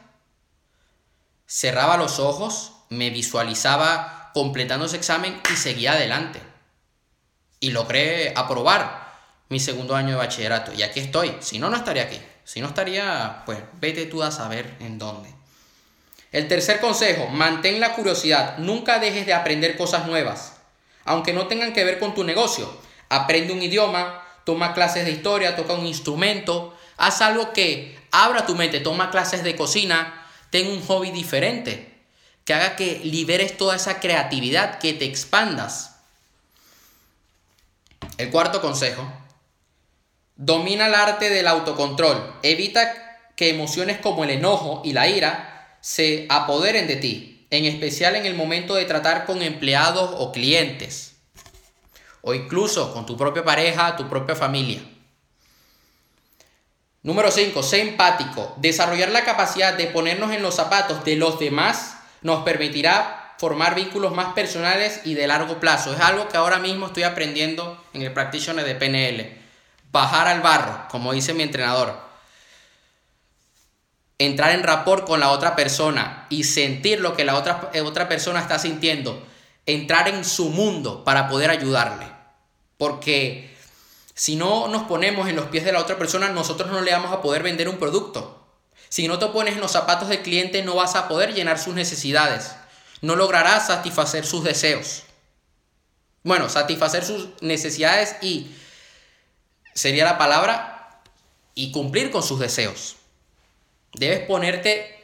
cerraba 1.46 1.96
los 1.96 2.18
ojos, 2.18 2.72
me 2.90 3.10
visualizaba 3.10 4.30
completando 4.34 4.86
ese 4.86 4.96
examen 4.96 5.40
y 5.52 5.56
seguía 5.56 5.92
adelante. 5.92 6.40
Y 7.60 7.70
logré 7.70 8.32
aprobar 8.36 9.08
mi 9.48 9.60
segundo 9.60 9.96
año 9.96 10.10
de 10.10 10.16
bachillerato. 10.16 10.72
Y 10.72 10.82
aquí 10.82 11.00
estoy. 11.00 11.36
Si 11.40 11.58
no, 11.58 11.70
no 11.70 11.76
estaría 11.76 12.04
aquí. 12.04 12.20
Si 12.44 12.60
no 12.60 12.68
estaría, 12.68 13.42
pues 13.46 13.58
vete 13.80 14.06
tú 14.06 14.22
a 14.22 14.30
saber 14.30 14.76
en 14.80 14.98
dónde. 14.98 15.37
El 16.30 16.46
tercer 16.46 16.80
consejo, 16.80 17.26
mantén 17.28 17.80
la 17.80 17.94
curiosidad, 17.94 18.58
nunca 18.58 18.98
dejes 18.98 19.24
de 19.24 19.32
aprender 19.32 19.76
cosas 19.76 20.06
nuevas, 20.06 20.56
aunque 21.04 21.32
no 21.32 21.46
tengan 21.46 21.72
que 21.72 21.84
ver 21.84 21.98
con 21.98 22.14
tu 22.14 22.22
negocio. 22.22 22.70
Aprende 23.08 23.54
un 23.54 23.62
idioma, 23.62 24.22
toma 24.44 24.74
clases 24.74 25.06
de 25.06 25.12
historia, 25.12 25.56
toca 25.56 25.72
un 25.72 25.86
instrumento, 25.86 26.76
haz 26.98 27.22
algo 27.22 27.54
que 27.54 27.98
abra 28.10 28.44
tu 28.44 28.54
mente, 28.54 28.80
toma 28.80 29.10
clases 29.10 29.42
de 29.42 29.56
cocina, 29.56 30.26
ten 30.50 30.68
un 30.68 30.84
hobby 30.86 31.10
diferente, 31.12 31.94
que 32.44 32.52
haga 32.52 32.76
que 32.76 33.00
liberes 33.04 33.56
toda 33.56 33.76
esa 33.76 33.98
creatividad, 33.98 34.78
que 34.78 34.92
te 34.92 35.06
expandas. 35.06 35.96
El 38.18 38.30
cuarto 38.30 38.60
consejo, 38.60 39.10
domina 40.36 40.88
el 40.88 40.94
arte 40.94 41.30
del 41.30 41.48
autocontrol, 41.48 42.34
evita 42.42 43.32
que 43.34 43.48
emociones 43.48 43.98
como 43.98 44.24
el 44.24 44.30
enojo 44.30 44.82
y 44.84 44.92
la 44.92 45.08
ira 45.08 45.57
se 45.88 46.26
apoderen 46.28 46.86
de 46.86 46.96
ti, 46.96 47.46
en 47.48 47.64
especial 47.64 48.14
en 48.14 48.26
el 48.26 48.34
momento 48.34 48.74
de 48.74 48.84
tratar 48.84 49.24
con 49.24 49.40
empleados 49.40 50.10
o 50.18 50.32
clientes, 50.32 51.16
o 52.20 52.34
incluso 52.34 52.92
con 52.92 53.06
tu 53.06 53.16
propia 53.16 53.42
pareja, 53.42 53.96
tu 53.96 54.06
propia 54.06 54.36
familia. 54.36 54.82
Número 57.02 57.30
5. 57.30 57.62
Sé 57.62 57.80
empático. 57.80 58.52
Desarrollar 58.58 59.08
la 59.08 59.24
capacidad 59.24 59.72
de 59.72 59.86
ponernos 59.86 60.30
en 60.32 60.42
los 60.42 60.56
zapatos 60.56 61.06
de 61.06 61.16
los 61.16 61.38
demás 61.38 61.96
nos 62.20 62.44
permitirá 62.44 63.34
formar 63.38 63.74
vínculos 63.74 64.12
más 64.14 64.34
personales 64.34 65.00
y 65.06 65.14
de 65.14 65.26
largo 65.26 65.58
plazo. 65.58 65.94
Es 65.94 66.00
algo 66.00 66.28
que 66.28 66.36
ahora 66.36 66.58
mismo 66.58 66.88
estoy 66.88 67.04
aprendiendo 67.04 67.82
en 67.94 68.02
el 68.02 68.12
Practitioner 68.12 68.66
de 68.66 68.74
PNL. 68.74 69.38
Bajar 69.90 70.28
al 70.28 70.42
barro, 70.42 70.86
como 70.90 71.14
dice 71.14 71.32
mi 71.32 71.44
entrenador 71.44 72.07
entrar 74.18 74.50
en 74.50 74.64
rapport 74.64 75.06
con 75.06 75.20
la 75.20 75.30
otra 75.30 75.54
persona 75.54 76.26
y 76.28 76.44
sentir 76.44 77.00
lo 77.00 77.16
que 77.16 77.24
la 77.24 77.36
otra, 77.36 77.70
eh, 77.72 77.80
otra 77.80 78.08
persona 78.08 78.40
está 78.40 78.58
sintiendo, 78.58 79.24
entrar 79.66 80.08
en 80.08 80.24
su 80.24 80.50
mundo 80.50 81.04
para 81.04 81.28
poder 81.28 81.50
ayudarle. 81.50 82.06
Porque 82.76 83.56
si 84.14 84.36
no 84.36 84.68
nos 84.68 84.84
ponemos 84.84 85.28
en 85.28 85.36
los 85.36 85.46
pies 85.46 85.64
de 85.64 85.72
la 85.72 85.80
otra 85.80 85.98
persona, 85.98 86.28
nosotros 86.28 86.70
no 86.70 86.80
le 86.80 86.92
vamos 86.92 87.12
a 87.12 87.22
poder 87.22 87.42
vender 87.42 87.68
un 87.68 87.78
producto. 87.78 88.46
Si 88.88 89.06
no 89.06 89.18
te 89.18 89.26
pones 89.26 89.54
en 89.54 89.60
los 89.60 89.72
zapatos 89.72 90.08
del 90.08 90.22
cliente 90.22 90.62
no 90.62 90.74
vas 90.74 90.96
a 90.96 91.08
poder 91.08 91.34
llenar 91.34 91.58
sus 91.58 91.74
necesidades. 91.74 92.52
No 93.00 93.14
lograrás 93.16 93.68
satisfacer 93.68 94.26
sus 94.26 94.42
deseos. 94.42 95.04
Bueno, 96.24 96.48
satisfacer 96.48 97.04
sus 97.04 97.28
necesidades 97.40 98.16
y 98.20 98.50
sería 99.74 100.04
la 100.04 100.18
palabra 100.18 101.00
y 101.54 101.70
cumplir 101.70 102.10
con 102.10 102.22
sus 102.22 102.40
deseos. 102.40 102.97
Debes 103.94 104.20
ponerte 104.20 104.98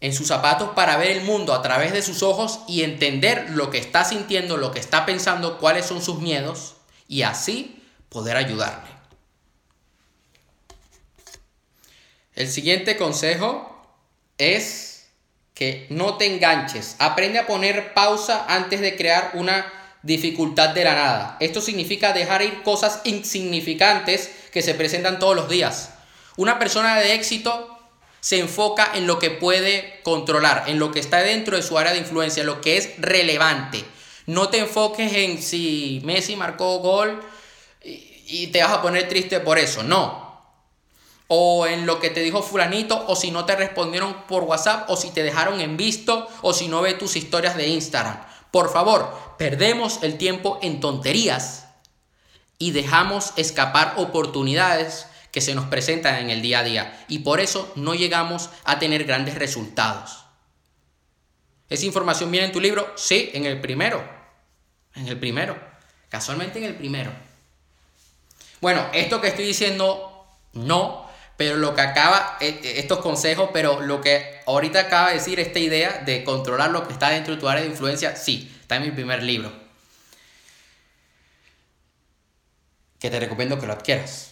en 0.00 0.12
sus 0.12 0.26
zapatos 0.26 0.70
para 0.70 0.96
ver 0.96 1.12
el 1.12 1.22
mundo 1.22 1.54
a 1.54 1.62
través 1.62 1.92
de 1.92 2.02
sus 2.02 2.22
ojos 2.22 2.60
y 2.66 2.82
entender 2.82 3.50
lo 3.50 3.70
que 3.70 3.78
está 3.78 4.04
sintiendo, 4.04 4.56
lo 4.56 4.72
que 4.72 4.80
está 4.80 5.06
pensando, 5.06 5.58
cuáles 5.58 5.86
son 5.86 6.02
sus 6.02 6.18
miedos 6.18 6.74
y 7.06 7.22
así 7.22 7.82
poder 8.08 8.36
ayudarle. 8.36 8.90
El 12.34 12.48
siguiente 12.48 12.96
consejo 12.96 13.86
es 14.38 15.06
que 15.54 15.86
no 15.90 16.16
te 16.16 16.26
enganches. 16.26 16.96
Aprende 16.98 17.38
a 17.38 17.46
poner 17.46 17.94
pausa 17.94 18.44
antes 18.48 18.80
de 18.80 18.96
crear 18.96 19.30
una 19.34 19.70
dificultad 20.02 20.70
de 20.70 20.84
la 20.84 20.94
nada. 20.94 21.36
Esto 21.38 21.60
significa 21.60 22.12
dejar 22.12 22.42
ir 22.42 22.62
cosas 22.62 23.00
insignificantes 23.04 24.30
que 24.50 24.62
se 24.62 24.74
presentan 24.74 25.18
todos 25.18 25.36
los 25.36 25.48
días. 25.48 25.90
Una 26.36 26.58
persona 26.58 26.96
de 26.96 27.14
éxito 27.14 27.78
se 28.20 28.38
enfoca 28.38 28.92
en 28.94 29.06
lo 29.06 29.18
que 29.18 29.30
puede 29.30 30.00
controlar, 30.02 30.64
en 30.68 30.78
lo 30.78 30.92
que 30.92 31.00
está 31.00 31.18
dentro 31.18 31.56
de 31.56 31.62
su 31.62 31.76
área 31.76 31.92
de 31.92 31.98
influencia, 31.98 32.44
lo 32.44 32.60
que 32.60 32.76
es 32.76 32.90
relevante. 32.98 33.84
No 34.26 34.48
te 34.48 34.58
enfoques 34.58 35.12
en 35.12 35.42
si 35.42 36.00
Messi 36.04 36.36
marcó 36.36 36.78
gol 36.78 37.20
y 37.82 38.46
te 38.48 38.62
vas 38.62 38.72
a 38.72 38.82
poner 38.82 39.08
triste 39.08 39.40
por 39.40 39.58
eso. 39.58 39.82
No, 39.82 40.22
o 41.34 41.66
en 41.66 41.86
lo 41.86 41.98
que 41.98 42.10
te 42.10 42.20
dijo 42.20 42.42
fulanito, 42.42 43.06
o 43.08 43.16
si 43.16 43.30
no 43.30 43.46
te 43.46 43.56
respondieron 43.56 44.14
por 44.28 44.44
WhatsApp, 44.44 44.90
o 44.90 44.96
si 44.96 45.10
te 45.10 45.22
dejaron 45.22 45.62
en 45.62 45.78
visto, 45.78 46.28
o 46.42 46.52
si 46.52 46.68
no 46.68 46.82
ve 46.82 46.92
tus 46.92 47.16
historias 47.16 47.56
de 47.56 47.68
Instagram. 47.68 48.22
Por 48.50 48.70
favor, 48.70 49.10
perdemos 49.38 50.00
el 50.02 50.18
tiempo 50.18 50.58
en 50.60 50.80
tonterías 50.80 51.68
y 52.58 52.72
dejamos 52.72 53.32
escapar 53.36 53.94
oportunidades 53.96 55.06
que 55.32 55.40
se 55.40 55.56
nos 55.56 55.66
presentan 55.66 56.20
en 56.20 56.30
el 56.30 56.42
día 56.42 56.60
a 56.60 56.62
día 56.62 57.04
y 57.08 57.20
por 57.20 57.40
eso 57.40 57.72
no 57.74 57.94
llegamos 57.94 58.50
a 58.62 58.78
tener 58.78 59.02
grandes 59.04 59.34
resultados. 59.34 60.24
¿Esa 61.68 61.86
información 61.86 62.30
viene 62.30 62.46
en 62.46 62.52
tu 62.52 62.60
libro? 62.60 62.92
Sí, 62.96 63.30
en 63.34 63.46
el 63.46 63.60
primero. 63.60 64.08
En 64.94 65.08
el 65.08 65.18
primero. 65.18 65.58
Casualmente 66.08 66.58
en 66.58 66.66
el 66.66 66.76
primero. 66.76 67.10
Bueno, 68.60 68.86
esto 68.92 69.20
que 69.20 69.28
estoy 69.28 69.46
diciendo 69.46 70.26
no 70.52 71.10
pero 71.36 71.56
lo 71.56 71.74
que 71.74 71.80
acaba, 71.80 72.36
e, 72.40 72.60
e, 72.62 72.78
estos 72.78 73.00
consejos, 73.00 73.50
pero 73.52 73.80
lo 73.80 74.00
que 74.00 74.40
ahorita 74.46 74.78
acaba 74.80 75.08
de 75.08 75.14
decir, 75.14 75.40
esta 75.40 75.58
idea 75.58 76.02
de 76.04 76.22
controlar 76.24 76.70
lo 76.70 76.86
que 76.86 76.92
está 76.92 77.10
dentro 77.10 77.34
de 77.34 77.40
tu 77.40 77.48
área 77.48 77.64
de 77.64 77.68
influencia, 77.70 78.14
sí, 78.14 78.54
está 78.60 78.76
en 78.76 78.82
mi 78.82 78.90
primer 78.90 79.22
libro. 79.22 79.52
Que 83.00 83.10
te 83.10 83.18
recomiendo 83.18 83.58
que 83.58 83.66
lo 83.66 83.72
adquieras. 83.72 84.31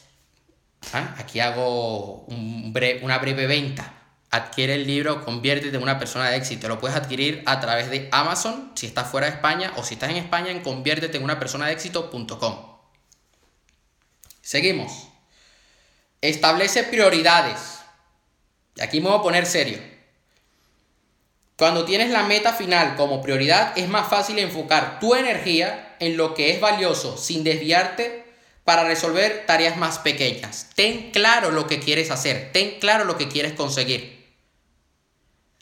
¿Ah? 0.93 1.15
Aquí 1.19 1.41
hago 1.41 2.27
una 2.27 3.19
breve 3.19 3.47
venta. 3.47 3.95
Adquiere 4.31 4.75
el 4.75 4.87
libro, 4.87 5.25
conviértete 5.25 5.77
en 5.77 5.83
una 5.83 5.99
persona 5.99 6.31
de 6.31 6.37
éxito. 6.37 6.69
Lo 6.69 6.79
puedes 6.79 6.97
adquirir 6.97 7.43
a 7.47 7.61
través 7.61 7.91
de 7.91 8.09
Amazon 8.13 8.73
si 8.77 8.87
estás 8.87 9.09
fuera 9.09 9.27
de 9.27 9.35
España 9.35 9.73
o 9.77 9.83
si 9.83 9.95
estás 9.95 10.11
en 10.11 10.17
España 10.17 10.51
en 10.51 10.61
conviértete 10.61 11.17
en 11.17 11.25
una 11.25 11.39
persona 11.39 11.67
de 11.67 11.73
éxito.com. 11.73 12.71
Seguimos. 14.41 15.09
Establece 16.21 16.85
prioridades. 16.85 17.81
Y 18.77 18.83
aquí 18.83 19.01
me 19.01 19.09
voy 19.09 19.19
a 19.19 19.23
poner 19.23 19.47
serio. 19.47 19.79
Cuando 21.57 21.85
tienes 21.85 22.11
la 22.11 22.23
meta 22.23 22.53
final 22.55 22.97
como 22.97 23.21
prioridad, 23.21 23.77
es 23.77 23.89
más 23.89 24.09
fácil 24.09 24.39
enfocar 24.39 24.99
tu 24.99 25.15
energía 25.15 25.97
en 25.99 26.17
lo 26.17 26.35
que 26.35 26.53
es 26.53 26.61
valioso 26.61 27.19
sin 27.19 27.45
desviarte 27.45 28.20
para 28.71 28.85
resolver 28.85 29.47
tareas 29.49 29.77
más 29.77 29.99
pequeñas. 29.99 30.69
Ten 30.77 31.11
claro 31.11 31.51
lo 31.51 31.67
que 31.67 31.81
quieres 31.81 32.13
hacer, 32.13 32.53
ten 32.53 32.79
claro 32.79 33.05
lo 33.05 33.19
que 33.19 33.27
quieres 33.27 33.55
conseguir. 33.55 34.33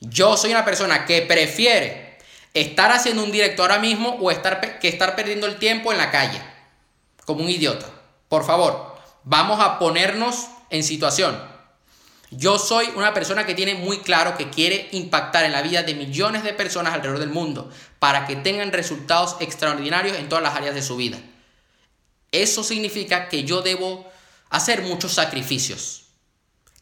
Yo 0.01 0.37
soy 0.37 0.51
una 0.51 0.67
persona 0.67 1.07
que 1.07 1.23
prefiere 1.23 2.19
estar 2.53 2.93
haciendo 2.93 3.25
un 3.25 3.33
directo 3.33 3.63
ahora 3.63 3.79
mismo 3.79 4.11
o 4.21 4.31
estar, 4.31 4.79
que 4.79 4.89
estar 4.89 5.17
perdiendo 5.17 5.47
el 5.47 5.57
tiempo 5.57 5.91
en 5.91 5.97
la 5.97 6.11
calle, 6.11 6.39
como 7.25 7.43
un 7.43 7.49
idiota. 7.49 7.87
Por 8.29 8.45
favor, 8.45 8.99
Vamos 9.31 9.61
a 9.61 9.79
ponernos 9.79 10.49
en 10.71 10.83
situación. 10.83 11.39
Yo 12.31 12.59
soy 12.59 12.87
una 12.95 13.15
persona 13.15 13.45
que 13.45 13.55
tiene 13.55 13.75
muy 13.75 13.99
claro 13.99 14.37
que 14.37 14.49
quiere 14.49 14.89
impactar 14.93 15.45
en 15.45 15.53
la 15.53 15.63
vida 15.63 15.83
de 15.83 15.95
millones 15.95 16.45
de 16.45 16.53
personas 16.53 16.93
alrededor 16.93 17.19
del 17.19 17.31
mundo 17.31 17.71
para 17.99 18.27
que 18.27 18.37
tengan 18.37 18.73
resultados 18.73 19.37
extraordinarios 19.41 20.17
en 20.17 20.29
todas 20.29 20.45
las 20.45 20.55
áreas 20.55 20.75
de 20.75 20.83
su 20.83 20.97
vida. 20.97 21.19
Eso 22.33 22.63
significa 22.63 23.29
que 23.29 23.45
yo 23.45 23.63
debo 23.63 24.11
hacer 24.51 24.83
muchos 24.83 25.13
sacrificios, 25.13 26.07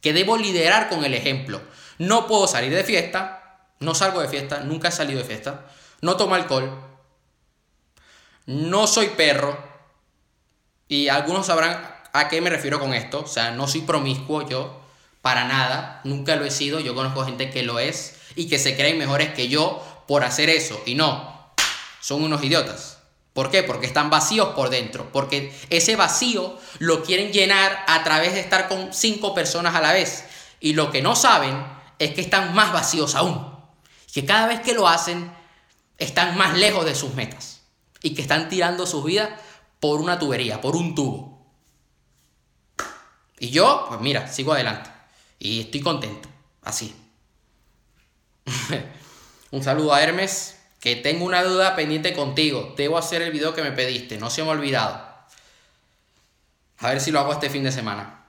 que 0.01 0.13
debo 0.13 0.37
liderar 0.37 0.89
con 0.89 1.05
el 1.05 1.15
ejemplo. 1.15 1.61
No 1.99 2.27
puedo 2.27 2.47
salir 2.47 2.75
de 2.75 2.85
fiesta, 2.85 3.69
no 3.81 3.95
salgo 3.95 4.21
de 4.21 4.29
fiesta, 4.29 4.61
nunca 4.61 4.89
he 4.89 4.93
salido 4.93 5.21
de 5.21 5.27
fiesta, 5.27 5.67
no 6.01 6.17
tomo 6.17 6.35
alcohol, 6.35 6.81
no 8.47 8.87
soy 8.87 9.09
perro, 9.09 9.77
y 10.89 11.09
algunos 11.09 11.47
sabrán 11.47 11.97
¿A 12.17 12.29
qué 12.29 12.41
me 12.41 12.49
refiero 12.49 12.81
con 12.81 12.95
esto? 12.95 13.25
O 13.25 13.27
sea, 13.27 13.51
no 13.51 13.69
soy 13.69 13.83
promiscuo 13.83 14.49
yo, 14.49 14.81
para 15.21 15.45
nada, 15.45 16.01
nunca 16.05 16.35
lo 16.37 16.47
he 16.47 16.51
sido, 16.51 16.81
yo 16.81 16.95
conozco 16.95 17.27
gente 17.27 17.51
que 17.51 17.63
lo 17.63 17.79
es 17.79 18.17
y 18.37 18.49
que 18.49 18.59
se 18.59 18.75
creen 18.75 18.97
mejores 18.97 19.35
que 19.35 19.49
yo 19.49 19.85
por 20.09 20.25
hacer 20.25 20.49
eso, 20.49 20.81
y 20.87 20.95
no, 20.95 21.53
son 22.01 22.25
unos 22.25 22.43
idiotas. 22.43 22.96
¿Por 23.37 23.51
qué? 23.51 23.63
Porque 23.63 23.87
están 23.87 24.09
vacíos 24.09 24.55
por 24.55 24.71
dentro, 24.71 25.13
porque 25.13 25.55
ese 25.69 25.95
vacío 25.95 26.59
lo 26.79 27.05
quieren 27.05 27.35
llenar 27.35 27.85
a 27.87 28.03
través 28.03 28.33
de 28.33 28.41
estar 28.41 28.67
con 28.67 28.95
cinco 28.95 29.35
personas 29.35 29.75
a 29.75 29.83
la 29.83 29.93
vez, 29.93 30.25
y 30.59 30.73
lo 30.73 30.91
que 30.91 31.03
no 31.03 31.15
saben 31.15 31.63
es 31.99 32.15
que 32.15 32.23
están 32.23 32.55
más 32.55 32.73
vacíos 32.73 33.15
aún, 33.15 33.55
que 34.15 34.25
cada 34.25 34.47
vez 34.47 34.61
que 34.61 34.73
lo 34.73 34.89
hacen 34.89 35.31
están 35.99 36.39
más 36.39 36.57
lejos 36.57 36.87
de 36.87 36.95
sus 36.95 37.13
metas, 37.13 37.61
y 38.01 38.15
que 38.15 38.23
están 38.23 38.49
tirando 38.49 38.87
sus 38.87 39.05
vidas 39.05 39.29
por 39.81 40.01
una 40.01 40.19
tubería, 40.19 40.63
por 40.63 40.75
un 40.75 40.95
tubo. 40.95 41.47
Y 43.39 43.51
yo, 43.51 43.85
pues 43.87 44.01
mira, 44.01 44.29
sigo 44.29 44.55
adelante. 44.55 44.89
Y 45.39 45.61
estoy 45.61 45.83
contento. 45.83 46.27
Así. 46.63 46.97
Un 49.51 49.63
saludo 49.63 49.93
a 49.93 50.03
Hermes. 50.03 50.56
Que 50.81 50.97
tengo 50.97 51.25
una 51.25 51.43
duda 51.43 51.75
pendiente 51.75 52.13
contigo. 52.13 52.75
Debo 52.77 52.99
hacer 52.99 53.23
el 53.23 53.33
video 53.33 53.55
que 53.55 53.63
me 53.63 53.73
pediste. 53.73 54.19
No 54.19 54.31
se 54.31 54.43
me 54.43 54.49
ha 54.49 54.53
olvidado. 54.53 55.07
A 56.79 56.91
ver 56.91 57.01
si 57.01 57.11
lo 57.11 57.21
hago 57.21 57.33
este 57.33 57.51
fin 57.51 57.65
de 57.65 57.73
semana. 57.73 58.25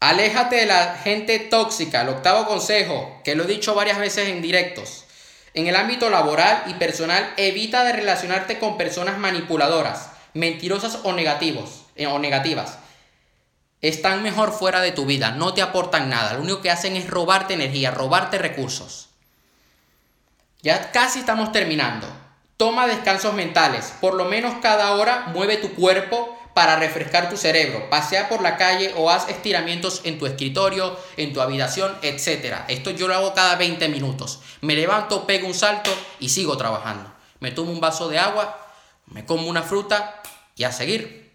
Aléjate 0.00 0.56
de 0.56 0.66
la 0.66 0.98
gente 1.02 1.38
tóxica. 1.38 2.02
El 2.02 2.10
octavo 2.10 2.46
consejo, 2.46 3.20
que 3.24 3.34
lo 3.34 3.44
he 3.44 3.48
dicho 3.48 3.74
varias 3.74 3.98
veces 3.98 4.28
en 4.28 4.42
directos. 4.42 5.04
En 5.54 5.66
el 5.66 5.76
ámbito 5.76 6.10
laboral 6.10 6.64
y 6.66 6.74
personal, 6.74 7.32
evita 7.36 7.84
de 7.84 7.92
relacionarte 7.92 8.58
con 8.58 8.76
personas 8.76 9.18
manipuladoras, 9.18 10.10
mentirosas 10.34 10.98
o, 11.04 11.12
negativos, 11.12 11.84
eh, 11.94 12.06
o 12.06 12.18
negativas 12.18 12.78
están 13.88 14.22
mejor 14.22 14.52
fuera 14.52 14.80
de 14.80 14.92
tu 14.92 15.04
vida, 15.04 15.32
no 15.32 15.52
te 15.52 15.60
aportan 15.60 16.08
nada, 16.08 16.32
lo 16.32 16.40
único 16.40 16.62
que 16.62 16.70
hacen 16.70 16.96
es 16.96 17.06
robarte 17.06 17.52
energía, 17.52 17.90
robarte 17.90 18.38
recursos. 18.38 19.10
Ya 20.64 20.90
casi 20.92 21.18
estamos 21.18 21.52
terminando. 21.52 22.06
Toma 22.56 22.86
descansos 22.86 23.34
mentales, 23.34 23.92
por 24.00 24.14
lo 24.14 24.24
menos 24.24 24.54
cada 24.62 24.92
hora 24.92 25.26
mueve 25.34 25.58
tu 25.58 25.74
cuerpo 25.74 26.38
para 26.54 26.76
refrescar 26.76 27.28
tu 27.28 27.36
cerebro. 27.36 27.90
Pasea 27.90 28.30
por 28.30 28.40
la 28.40 28.56
calle 28.56 28.94
o 28.96 29.10
haz 29.10 29.28
estiramientos 29.28 30.00
en 30.04 30.18
tu 30.18 30.24
escritorio, 30.24 30.98
en 31.18 31.34
tu 31.34 31.42
habitación, 31.42 31.94
etc. 32.00 32.62
Esto 32.68 32.92
yo 32.92 33.08
lo 33.08 33.14
hago 33.14 33.34
cada 33.34 33.56
20 33.56 33.90
minutos. 33.90 34.40
Me 34.62 34.74
levanto, 34.74 35.26
pego 35.26 35.46
un 35.46 35.52
salto 35.52 35.90
y 36.18 36.30
sigo 36.30 36.56
trabajando. 36.56 37.12
Me 37.40 37.50
tomo 37.50 37.70
un 37.70 37.80
vaso 37.80 38.08
de 38.08 38.18
agua, 38.18 38.58
me 39.04 39.26
como 39.26 39.48
una 39.48 39.62
fruta 39.62 40.22
y 40.56 40.64
a 40.64 40.72
seguir. 40.72 41.30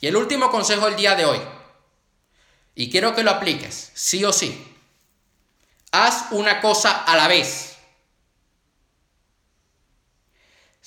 Y 0.00 0.06
el 0.06 0.16
último 0.16 0.50
consejo 0.50 0.86
del 0.86 0.96
día 0.96 1.16
de 1.16 1.26
hoy. 1.26 1.40
Y 2.74 2.90
quiero 2.90 3.14
que 3.14 3.24
lo 3.24 3.32
apliques, 3.32 3.90
sí 3.92 4.24
o 4.24 4.32
sí. 4.32 4.74
Haz 5.92 6.28
una 6.30 6.62
cosa 6.62 7.04
a 7.04 7.14
la 7.14 7.28
vez. 7.28 7.69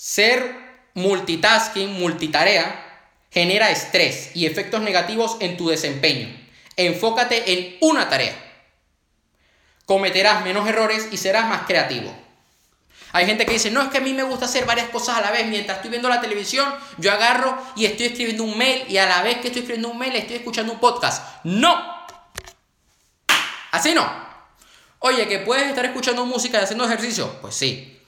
Ser 0.03 0.53
multitasking, 0.95 1.93
multitarea, 1.93 3.07
genera 3.31 3.71
estrés 3.71 4.31
y 4.33 4.45
efectos 4.45 4.81
negativos 4.81 5.37
en 5.39 5.55
tu 5.55 5.69
desempeño. 5.69 6.27
Enfócate 6.75 7.53
en 7.53 7.77
una 7.79 8.09
tarea. 8.09 8.35
Cometerás 9.85 10.43
menos 10.43 10.67
errores 10.67 11.07
y 11.11 11.15
serás 11.15 11.47
más 11.47 11.61
creativo. 11.61 12.13
Hay 13.13 13.25
gente 13.27 13.45
que 13.45 13.53
dice, 13.53 13.71
no, 13.71 13.81
es 13.81 13.87
que 13.87 13.99
a 13.99 14.01
mí 14.01 14.11
me 14.11 14.23
gusta 14.23 14.43
hacer 14.43 14.65
varias 14.65 14.89
cosas 14.89 15.15
a 15.15 15.21
la 15.21 15.31
vez. 15.31 15.47
Mientras 15.47 15.77
estoy 15.77 15.91
viendo 15.91 16.09
la 16.09 16.19
televisión, 16.19 16.75
yo 16.97 17.09
agarro 17.09 17.57
y 17.77 17.85
estoy 17.85 18.07
escribiendo 18.07 18.43
un 18.43 18.57
mail 18.57 18.83
y 18.89 18.97
a 18.97 19.05
la 19.05 19.23
vez 19.23 19.37
que 19.37 19.47
estoy 19.47 19.61
escribiendo 19.61 19.87
un 19.87 19.97
mail 19.97 20.17
estoy 20.17 20.35
escuchando 20.35 20.73
un 20.73 20.81
podcast. 20.81 21.45
No. 21.45 21.81
Así 23.71 23.93
no. 23.93 24.05
Oye, 24.99 25.29
que 25.29 25.39
puedes 25.39 25.69
estar 25.69 25.85
escuchando 25.85 26.25
música 26.25 26.59
y 26.59 26.63
haciendo 26.65 26.83
ejercicio. 26.83 27.39
Pues 27.39 27.55
sí. 27.55 28.01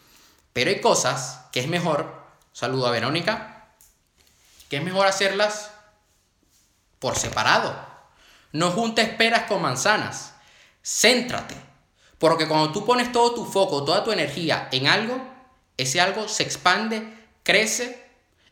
Pero 0.51 0.71
hay 0.71 0.81
cosas 0.81 1.44
que 1.55 1.61
es 1.61 1.69
mejor, 1.69 2.13
saludo 2.51 2.85
a 2.85 2.91
Verónica, 2.91 3.69
que 4.69 4.75
es 4.75 4.83
mejor 4.83 5.07
hacerlas 5.07 5.71
por 6.99 7.15
separado. 7.15 7.73
No 8.51 8.71
juntes 8.71 9.07
peras 9.07 9.43
con 9.43 9.61
manzanas. 9.61 10.33
Céntrate. 10.83 11.55
Porque 12.19 12.49
cuando 12.49 12.73
tú 12.73 12.85
pones 12.85 13.13
todo 13.13 13.33
tu 13.33 13.45
foco, 13.45 13.85
toda 13.85 14.03
tu 14.03 14.11
energía 14.11 14.67
en 14.73 14.87
algo, 14.87 15.25
ese 15.77 16.01
algo 16.01 16.27
se 16.27 16.43
expande, 16.43 17.07
crece 17.43 18.05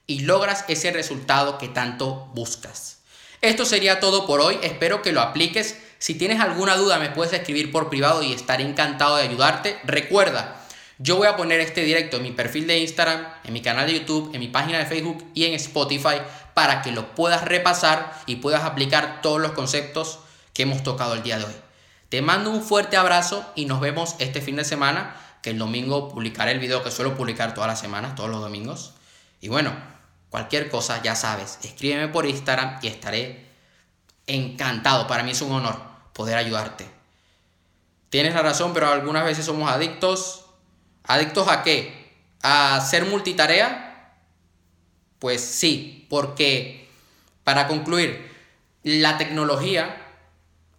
y 0.08 0.22
logras 0.22 0.64
ese 0.70 0.90
resultado 0.92 1.58
que 1.58 1.68
tanto 1.68 2.32
buscas. 2.34 3.00
Esto 3.42 3.66
sería 3.66 4.00
todo 4.00 4.26
por 4.26 4.40
hoy. 4.40 4.60
Espero 4.64 5.02
que 5.02 5.12
lo 5.12 5.20
apliques. 5.20 5.78
Si 5.98 6.16
tienes 6.16 6.40
alguna 6.40 6.78
duda 6.78 7.00
me 7.00 7.10
puedes 7.10 7.34
escribir 7.34 7.70
por 7.70 7.90
privado 7.90 8.24
y 8.24 8.32
estaré 8.32 8.64
encantado 8.64 9.18
de 9.18 9.24
ayudarte. 9.24 9.78
Recuerda, 9.84 10.63
yo 11.04 11.18
voy 11.18 11.28
a 11.28 11.36
poner 11.36 11.60
este 11.60 11.84
directo 11.84 12.16
en 12.18 12.24
mi 12.24 12.32
perfil 12.32 12.66
de 12.66 12.80
Instagram, 12.80 13.26
en 13.44 13.52
mi 13.52 13.62
canal 13.62 13.88
de 13.88 14.00
YouTube, 14.00 14.34
en 14.34 14.40
mi 14.40 14.48
página 14.48 14.80
de 14.80 14.86
Facebook 14.86 15.22
y 15.34 15.44
en 15.44 15.54
Spotify 15.56 16.22
para 16.54 16.82
que 16.82 16.94
lo 16.94 17.14
puedas 17.14 17.44
repasar 17.44 18.22
y 18.26 18.38
puedas 18.38 18.64
aplicar 18.64 19.22
todos 19.22 19.42
los 19.42 19.52
conceptos 19.52 20.20
que 20.54 20.64
hemos 20.64 20.82
tocado 20.82 21.14
el 21.16 21.22
día 21.22 21.38
de 21.38 21.44
hoy. 21.44 21.56
Te 22.08 22.22
mando 22.22 22.52
un 22.52 22.64
fuerte 22.64 22.96
abrazo 22.96 23.46
y 23.54 23.66
nos 23.66 23.82
vemos 23.82 24.16
este 24.20 24.40
fin 24.40 24.56
de 24.56 24.64
semana, 24.64 25.18
que 25.42 25.50
el 25.50 25.58
domingo 25.58 26.08
publicaré 26.08 26.52
el 26.52 26.60
video 26.60 26.84
que 26.84 26.92
suelo 26.92 27.18
publicar 27.18 27.54
todas 27.54 27.68
las 27.68 27.82
semanas, 27.82 28.16
todos 28.16 28.30
los 28.30 28.40
domingos. 28.40 28.94
Y 29.42 29.50
bueno, 29.50 29.74
cualquier 30.30 30.70
cosa 30.70 31.02
ya 31.04 31.16
sabes, 31.16 31.60
escríbeme 31.64 32.08
por 32.08 32.26
Instagram 32.26 32.80
y 32.82 32.88
estaré 32.88 33.50
encantado. 34.26 35.06
Para 35.08 35.24
mí 35.24 35.32
es 35.32 35.42
un 35.42 35.52
honor 35.52 35.82
poder 36.14 36.38
ayudarte. 36.38 36.88
Tienes 38.10 38.36
la 38.36 38.42
razón, 38.42 38.74
pero 38.74 38.88
algunas 38.88 39.26
veces 39.26 39.46
somos 39.46 39.70
adictos. 39.70 40.43
¿Adictos 41.06 41.48
a 41.48 41.64
qué? 41.64 42.12
¿A 42.42 42.82
ser 42.82 43.06
multitarea? 43.06 44.14
Pues 45.20 45.42
sí, 45.42 46.06
porque 46.10 46.90
para 47.44 47.68
concluir, 47.68 48.32
la 48.84 49.18
tecnología 49.18 49.98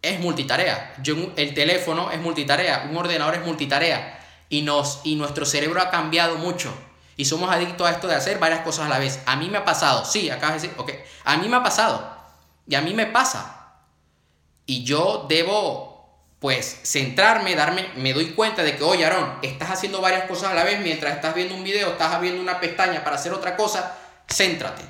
es 0.03 0.21
multitarea. 0.21 0.95
Yo, 1.03 1.15
el 1.37 1.55
teléfono 1.55 2.11
es 2.11 2.21
multitarea, 2.21 2.87
un 2.91 2.97
ordenador 2.97 3.35
es 3.35 3.45
multitarea. 3.45 4.21
Y, 4.49 4.63
nos, 4.63 5.01
y 5.05 5.17
nuestro 5.17 5.47
cerebro 5.47 5.81
ha 5.81 5.91
cambiado 5.91 6.37
mucho. 6.37 6.73
Y 7.17 7.25
somos 7.25 7.51
adictos 7.51 7.87
a 7.87 7.93
esto 7.93 8.09
de 8.09 8.15
hacer 8.15 8.39
varias 8.39 8.61
cosas 8.61 8.87
a 8.87 8.89
la 8.89 8.99
vez. 8.99 9.21
A 9.27 9.37
mí 9.37 9.49
me 9.49 9.59
ha 9.59 9.65
pasado, 9.65 10.05
sí, 10.05 10.31
acabas 10.31 10.61
de 10.61 10.69
decir, 10.69 10.81
ok, 10.81 10.91
a 11.25 11.37
mí 11.37 11.49
me 11.49 11.57
ha 11.57 11.63
pasado. 11.63 12.15
Y 12.67 12.75
a 12.75 12.81
mí 12.81 12.93
me 12.93 13.07
pasa. 13.07 13.73
Y 14.67 14.85
yo 14.85 15.27
debo, 15.29 15.94
pues, 16.45 16.81
centrarme, 16.83 17.55
darme, 17.55 17.89
me 17.97 18.13
doy 18.13 18.33
cuenta 18.33 18.63
de 18.63 18.77
que, 18.77 18.85
oye, 18.85 19.07
Aaron, 19.07 19.39
estás 19.41 19.71
haciendo 19.71 20.03
varias 20.03 20.29
cosas 20.29 20.51
a 20.51 20.55
la 20.55 20.63
vez 20.63 20.79
mientras 20.79 21.15
estás 21.15 21.35
viendo 21.35 21.55
un 21.55 21.65
video, 21.65 21.93
estás 21.93 22.21
viendo 22.21 22.39
una 22.39 22.61
pestaña 22.61 23.03
para 23.03 23.17
hacer 23.17 23.33
otra 23.33 23.57
cosa, 23.57 23.97
céntrate 24.31 24.83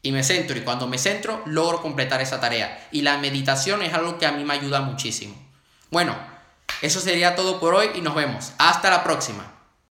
y 0.00 0.10
me 0.10 0.24
centro 0.24 0.56
y 0.56 0.62
cuando 0.62 0.86
me 0.86 0.96
centro 0.96 1.42
logro 1.44 1.82
completar 1.82 2.22
esa 2.22 2.40
tarea. 2.40 2.88
Y 2.92 3.02
la 3.02 3.18
meditación 3.18 3.82
es 3.82 3.92
algo 3.92 4.16
que 4.16 4.24
a 4.24 4.32
mí 4.32 4.42
me 4.42 4.54
ayuda 4.54 4.80
muchísimo. 4.80 5.36
Bueno, 5.90 6.16
eso 6.80 6.98
sería 6.98 7.36
todo 7.36 7.60
por 7.60 7.74
hoy 7.74 7.90
y 7.94 8.00
nos 8.00 8.14
vemos. 8.14 8.54
Hasta 8.56 8.88
la 8.88 9.04
próxima. 9.04 9.59